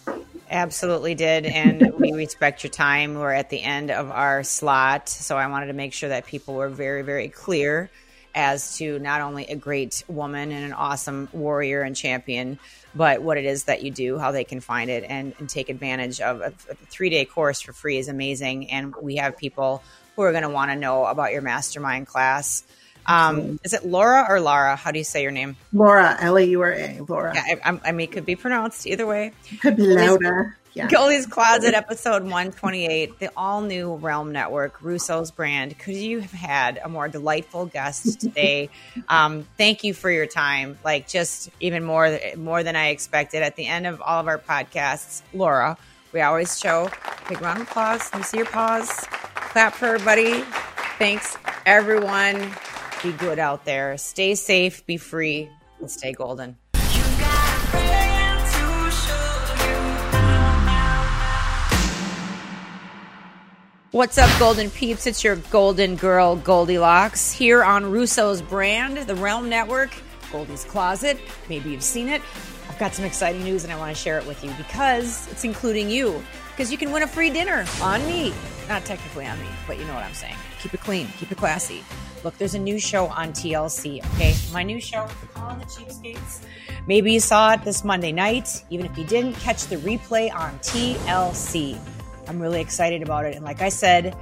Absolutely 0.48 1.16
did. 1.16 1.44
And 1.44 1.92
we 1.98 2.12
respect 2.12 2.62
your 2.62 2.70
time. 2.70 3.14
We're 3.14 3.32
at 3.32 3.50
the 3.50 3.60
end 3.60 3.90
of 3.90 4.12
our 4.12 4.44
slot. 4.44 5.08
So 5.08 5.36
I 5.36 5.48
wanted 5.48 5.66
to 5.66 5.72
make 5.72 5.92
sure 5.92 6.10
that 6.10 6.26
people 6.26 6.54
were 6.54 6.68
very, 6.68 7.02
very 7.02 7.28
clear 7.28 7.90
as 8.32 8.78
to 8.78 9.00
not 9.00 9.20
only 9.20 9.46
a 9.46 9.56
great 9.56 10.04
woman 10.06 10.52
and 10.52 10.64
an 10.64 10.72
awesome 10.72 11.28
warrior 11.32 11.82
and 11.82 11.96
champion, 11.96 12.60
but 12.94 13.22
what 13.22 13.38
it 13.38 13.44
is 13.44 13.64
that 13.64 13.82
you 13.82 13.90
do, 13.90 14.18
how 14.18 14.30
they 14.30 14.44
can 14.44 14.60
find 14.60 14.88
it, 14.88 15.04
and, 15.08 15.34
and 15.40 15.48
take 15.48 15.68
advantage 15.68 16.20
of 16.20 16.40
a, 16.40 16.52
a 16.70 16.74
three 16.86 17.10
day 17.10 17.24
course 17.24 17.60
for 17.60 17.72
free 17.72 17.98
is 17.98 18.06
amazing. 18.06 18.70
And 18.70 18.94
we 18.94 19.16
have 19.16 19.36
people 19.36 19.82
who 20.16 20.22
are 20.22 20.32
going 20.32 20.42
to 20.42 20.48
want 20.48 20.70
to 20.70 20.76
know 20.76 21.06
about 21.06 21.32
your 21.32 21.42
mastermind 21.42 22.06
class. 22.06 22.64
Um, 23.06 23.60
is 23.64 23.72
it 23.72 23.84
Laura 23.84 24.26
or 24.28 24.40
Lara? 24.40 24.76
How 24.76 24.90
do 24.90 24.98
you 24.98 25.04
say 25.04 25.22
your 25.22 25.30
name? 25.30 25.56
Laura, 25.72 26.16
L 26.20 26.38
A 26.38 26.42
U 26.42 26.60
R 26.62 26.72
A, 26.72 27.00
Laura. 27.06 27.32
Yeah, 27.34 27.56
I, 27.64 27.80
I, 27.84 27.92
mean, 27.92 28.08
it 28.08 28.12
could 28.12 28.24
be 28.24 28.36
pronounced 28.36 28.86
either 28.86 29.06
way. 29.06 29.32
Could 29.60 29.76
be 29.76 29.86
louder. 29.86 30.56
Yeah. 30.72 30.88
Goldie's 30.90 31.26
Closet, 31.26 31.74
episode 31.74 32.22
128, 32.22 33.20
the 33.20 33.30
all 33.36 33.60
new 33.60 33.94
Realm 33.94 34.32
Network, 34.32 34.82
Russo's 34.82 35.30
brand. 35.30 35.78
Could 35.78 35.94
you 35.94 36.20
have 36.20 36.32
had 36.32 36.80
a 36.82 36.88
more 36.88 37.08
delightful 37.08 37.66
guest 37.66 38.20
today? 38.20 38.70
um, 39.08 39.46
thank 39.56 39.84
you 39.84 39.94
for 39.94 40.10
your 40.10 40.26
time. 40.26 40.78
Like, 40.84 41.06
just 41.06 41.50
even 41.60 41.84
more, 41.84 42.18
more 42.36 42.62
than 42.62 42.74
I 42.74 42.88
expected. 42.88 43.42
At 43.42 43.54
the 43.54 43.66
end 43.66 43.86
of 43.86 44.00
all 44.00 44.18
of 44.18 44.26
our 44.26 44.38
podcasts, 44.38 45.22
Laura, 45.32 45.76
we 46.14 46.20
always 46.20 46.58
show 46.58 46.88
big 47.28 47.42
round 47.42 47.60
of 47.60 47.68
applause. 47.68 48.08
Let 48.12 48.20
me 48.20 48.22
see 48.22 48.36
your 48.38 48.46
paws. 48.46 48.88
Clap 49.34 49.74
for 49.74 49.86
everybody. 49.86 50.42
Thanks, 50.96 51.36
everyone. 51.66 52.52
Be 53.02 53.12
good 53.12 53.40
out 53.40 53.64
there. 53.64 53.98
Stay 53.98 54.36
safe, 54.36 54.86
be 54.86 54.96
free, 54.96 55.50
and 55.80 55.90
stay 55.90 56.12
golden. 56.12 56.56
What's 63.90 64.18
up, 64.18 64.30
Golden 64.40 64.70
Peeps? 64.70 65.06
It's 65.06 65.22
your 65.22 65.36
Golden 65.36 65.94
Girl 65.94 66.34
Goldilocks 66.36 67.30
here 67.30 67.62
on 67.62 67.92
Russo's 67.92 68.42
brand, 68.42 68.96
the 68.98 69.14
Realm 69.14 69.48
Network, 69.48 69.90
Goldie's 70.32 70.64
Closet. 70.64 71.18
Maybe 71.48 71.70
you've 71.70 71.84
seen 71.84 72.08
it. 72.08 72.20
I've 72.74 72.80
got 72.80 72.92
some 72.92 73.04
exciting 73.04 73.44
news 73.44 73.62
and 73.62 73.72
I 73.72 73.78
want 73.78 73.94
to 73.96 74.02
share 74.02 74.18
it 74.18 74.26
with 74.26 74.42
you 74.42 74.50
because 74.58 75.30
it's 75.30 75.44
including 75.44 75.88
you. 75.88 76.20
Because 76.50 76.72
you 76.72 76.76
can 76.76 76.90
win 76.90 77.04
a 77.04 77.06
free 77.06 77.30
dinner 77.30 77.64
on 77.80 78.04
me. 78.04 78.34
Not 78.68 78.84
technically 78.84 79.26
on 79.26 79.38
me, 79.38 79.46
but 79.68 79.78
you 79.78 79.84
know 79.84 79.94
what 79.94 80.02
I'm 80.02 80.12
saying. 80.12 80.34
Keep 80.60 80.74
it 80.74 80.80
clean, 80.80 81.06
keep 81.16 81.30
it 81.30 81.38
classy. 81.38 81.84
Look, 82.24 82.36
there's 82.36 82.54
a 82.54 82.58
new 82.58 82.80
show 82.80 83.06
on 83.06 83.28
TLC, 83.28 84.04
okay? 84.14 84.34
My 84.52 84.64
new 84.64 84.80
show, 84.80 85.06
Calling 85.34 85.60
the 85.60 85.66
Cheapskates. 85.66 86.44
Maybe 86.88 87.12
you 87.12 87.20
saw 87.20 87.52
it 87.52 87.62
this 87.62 87.84
Monday 87.84 88.10
night. 88.10 88.64
Even 88.70 88.86
if 88.86 88.98
you 88.98 89.04
didn't, 89.04 89.34
catch 89.34 89.66
the 89.66 89.76
replay 89.76 90.34
on 90.34 90.58
TLC. 90.58 91.78
I'm 92.26 92.40
really 92.40 92.60
excited 92.60 93.02
about 93.04 93.24
it. 93.24 93.36
And 93.36 93.44
like 93.44 93.62
I 93.62 93.68
said, 93.68 94.16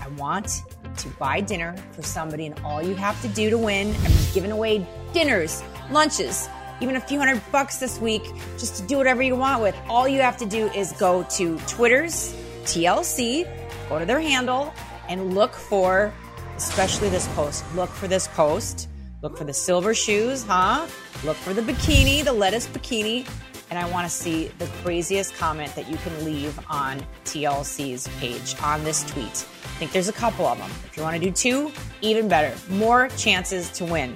I 0.00 0.08
want 0.16 0.62
to 0.96 1.08
buy 1.18 1.42
dinner 1.42 1.76
for 1.92 2.00
somebody, 2.00 2.46
and 2.46 2.58
all 2.64 2.82
you 2.82 2.94
have 2.94 3.20
to 3.20 3.28
do 3.28 3.50
to 3.50 3.58
win, 3.58 3.94
I'm 3.94 4.12
giving 4.32 4.52
away 4.52 4.86
dinners, 5.12 5.62
lunches, 5.90 6.48
even 6.80 6.96
a 6.96 7.00
few 7.00 7.18
hundred 7.18 7.42
bucks 7.52 7.78
this 7.78 8.00
week 8.00 8.22
just 8.58 8.76
to 8.76 8.82
do 8.86 8.96
whatever 8.96 9.22
you 9.22 9.36
want 9.36 9.62
with. 9.62 9.76
All 9.88 10.08
you 10.08 10.20
have 10.20 10.36
to 10.38 10.46
do 10.46 10.66
is 10.68 10.92
go 10.92 11.22
to 11.30 11.58
Twitter's 11.66 12.34
TLC, 12.64 13.46
go 13.88 13.98
to 13.98 14.04
their 14.04 14.20
handle, 14.20 14.72
and 15.08 15.34
look 15.34 15.52
for, 15.54 16.12
especially 16.56 17.08
this 17.08 17.28
post, 17.28 17.64
look 17.74 17.90
for 17.90 18.08
this 18.08 18.28
post. 18.28 18.88
Look 19.22 19.36
for 19.36 19.44
the 19.44 19.52
silver 19.52 19.92
shoes, 19.92 20.44
huh? 20.44 20.86
Look 21.24 21.36
for 21.36 21.52
the 21.52 21.60
bikini, 21.60 22.24
the 22.24 22.32
lettuce 22.32 22.66
bikini. 22.66 23.28
And 23.68 23.78
I 23.78 23.88
want 23.90 24.06
to 24.06 24.10
see 24.10 24.48
the 24.58 24.66
craziest 24.82 25.34
comment 25.34 25.74
that 25.74 25.90
you 25.90 25.96
can 25.98 26.24
leave 26.24 26.58
on 26.70 27.04
TLC's 27.26 28.08
page 28.18 28.56
on 28.62 28.82
this 28.82 29.04
tweet. 29.04 29.26
I 29.26 29.78
think 29.78 29.92
there's 29.92 30.08
a 30.08 30.12
couple 30.12 30.46
of 30.46 30.56
them. 30.56 30.70
If 30.86 30.96
you 30.96 31.02
want 31.02 31.16
to 31.16 31.20
do 31.20 31.30
two, 31.30 31.70
even 32.00 32.28
better. 32.28 32.56
More 32.72 33.08
chances 33.10 33.68
to 33.72 33.84
win. 33.84 34.14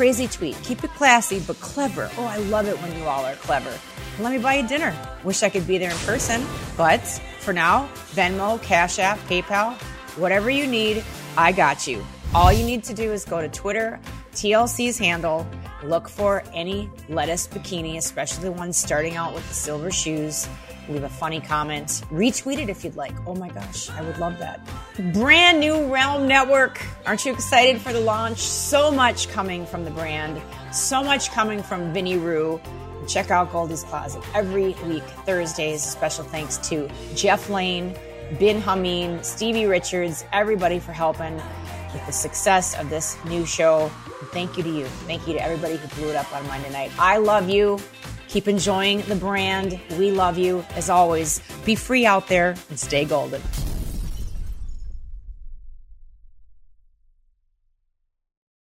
Crazy 0.00 0.28
tweet. 0.28 0.56
Keep 0.62 0.82
it 0.84 0.90
classy, 0.94 1.40
but 1.40 1.60
clever. 1.60 2.10
Oh, 2.16 2.24
I 2.24 2.38
love 2.38 2.66
it 2.66 2.80
when 2.80 2.96
you 2.96 3.04
all 3.04 3.22
are 3.22 3.34
clever. 3.34 3.70
Let 4.18 4.32
me 4.32 4.38
buy 4.38 4.54
you 4.54 4.66
dinner. 4.66 4.96
Wish 5.24 5.42
I 5.42 5.50
could 5.50 5.66
be 5.66 5.76
there 5.76 5.90
in 5.90 5.96
person, 5.98 6.42
but 6.74 7.02
for 7.40 7.52
now, 7.52 7.86
Venmo, 8.12 8.62
Cash 8.62 8.98
App, 8.98 9.18
PayPal, 9.28 9.74
whatever 10.16 10.48
you 10.48 10.66
need, 10.66 11.04
I 11.36 11.52
got 11.52 11.86
you. 11.86 12.02
All 12.34 12.50
you 12.50 12.64
need 12.64 12.82
to 12.84 12.94
do 12.94 13.12
is 13.12 13.26
go 13.26 13.42
to 13.42 13.48
Twitter, 13.50 14.00
TLC's 14.32 14.96
handle, 14.96 15.46
look 15.82 16.08
for 16.08 16.44
any 16.54 16.88
lettuce 17.10 17.46
bikini, 17.46 17.98
especially 17.98 18.44
the 18.44 18.52
ones 18.52 18.78
starting 18.78 19.16
out 19.16 19.34
with 19.34 19.46
the 19.48 19.54
silver 19.54 19.90
shoes. 19.90 20.48
Leave 20.90 21.04
a 21.04 21.08
funny 21.08 21.40
comment. 21.40 22.02
Retweet 22.10 22.58
it 22.58 22.68
if 22.68 22.82
you'd 22.84 22.96
like. 22.96 23.14
Oh 23.24 23.34
my 23.36 23.48
gosh, 23.48 23.88
I 23.90 24.02
would 24.02 24.18
love 24.18 24.38
that. 24.40 24.60
Brand 25.12 25.60
new 25.60 25.86
Realm 25.86 26.26
Network. 26.26 26.84
Aren't 27.06 27.24
you 27.24 27.32
excited 27.32 27.80
for 27.80 27.92
the 27.92 28.00
launch? 28.00 28.38
So 28.38 28.90
much 28.90 29.28
coming 29.28 29.64
from 29.64 29.84
the 29.84 29.92
brand, 29.92 30.42
so 30.72 31.02
much 31.02 31.30
coming 31.30 31.62
from 31.62 31.92
Vinny 31.92 32.16
Rue. 32.16 32.60
Check 33.06 33.30
out 33.30 33.52
Goldie's 33.52 33.84
Closet 33.84 34.22
every 34.34 34.74
week, 34.86 35.04
Thursdays. 35.24 35.82
Special 35.82 36.24
thanks 36.24 36.58
to 36.68 36.88
Jeff 37.14 37.48
Lane, 37.48 37.94
Bin 38.40 38.60
Hameen, 38.60 39.24
Stevie 39.24 39.66
Richards, 39.66 40.24
everybody 40.32 40.80
for 40.80 40.92
helping 40.92 41.36
with 41.92 42.04
the 42.06 42.12
success 42.12 42.76
of 42.78 42.90
this 42.90 43.16
new 43.26 43.46
show. 43.46 43.88
Thank 44.32 44.56
you 44.56 44.64
to 44.64 44.68
you. 44.68 44.86
Thank 45.06 45.26
you 45.26 45.34
to 45.34 45.42
everybody 45.42 45.76
who 45.76 45.88
blew 45.96 46.10
it 46.10 46.16
up 46.16 46.32
on 46.34 46.46
Monday 46.48 46.70
night. 46.70 46.90
I 46.98 47.18
love 47.18 47.48
you. 47.48 47.78
Keep 48.30 48.46
enjoying 48.46 49.02
the 49.02 49.16
brand. 49.16 49.80
We 49.98 50.12
love 50.12 50.38
you. 50.38 50.64
As 50.76 50.88
always, 50.88 51.40
be 51.64 51.74
free 51.74 52.06
out 52.06 52.28
there 52.28 52.54
and 52.68 52.78
stay 52.78 53.04
golden. 53.04 53.42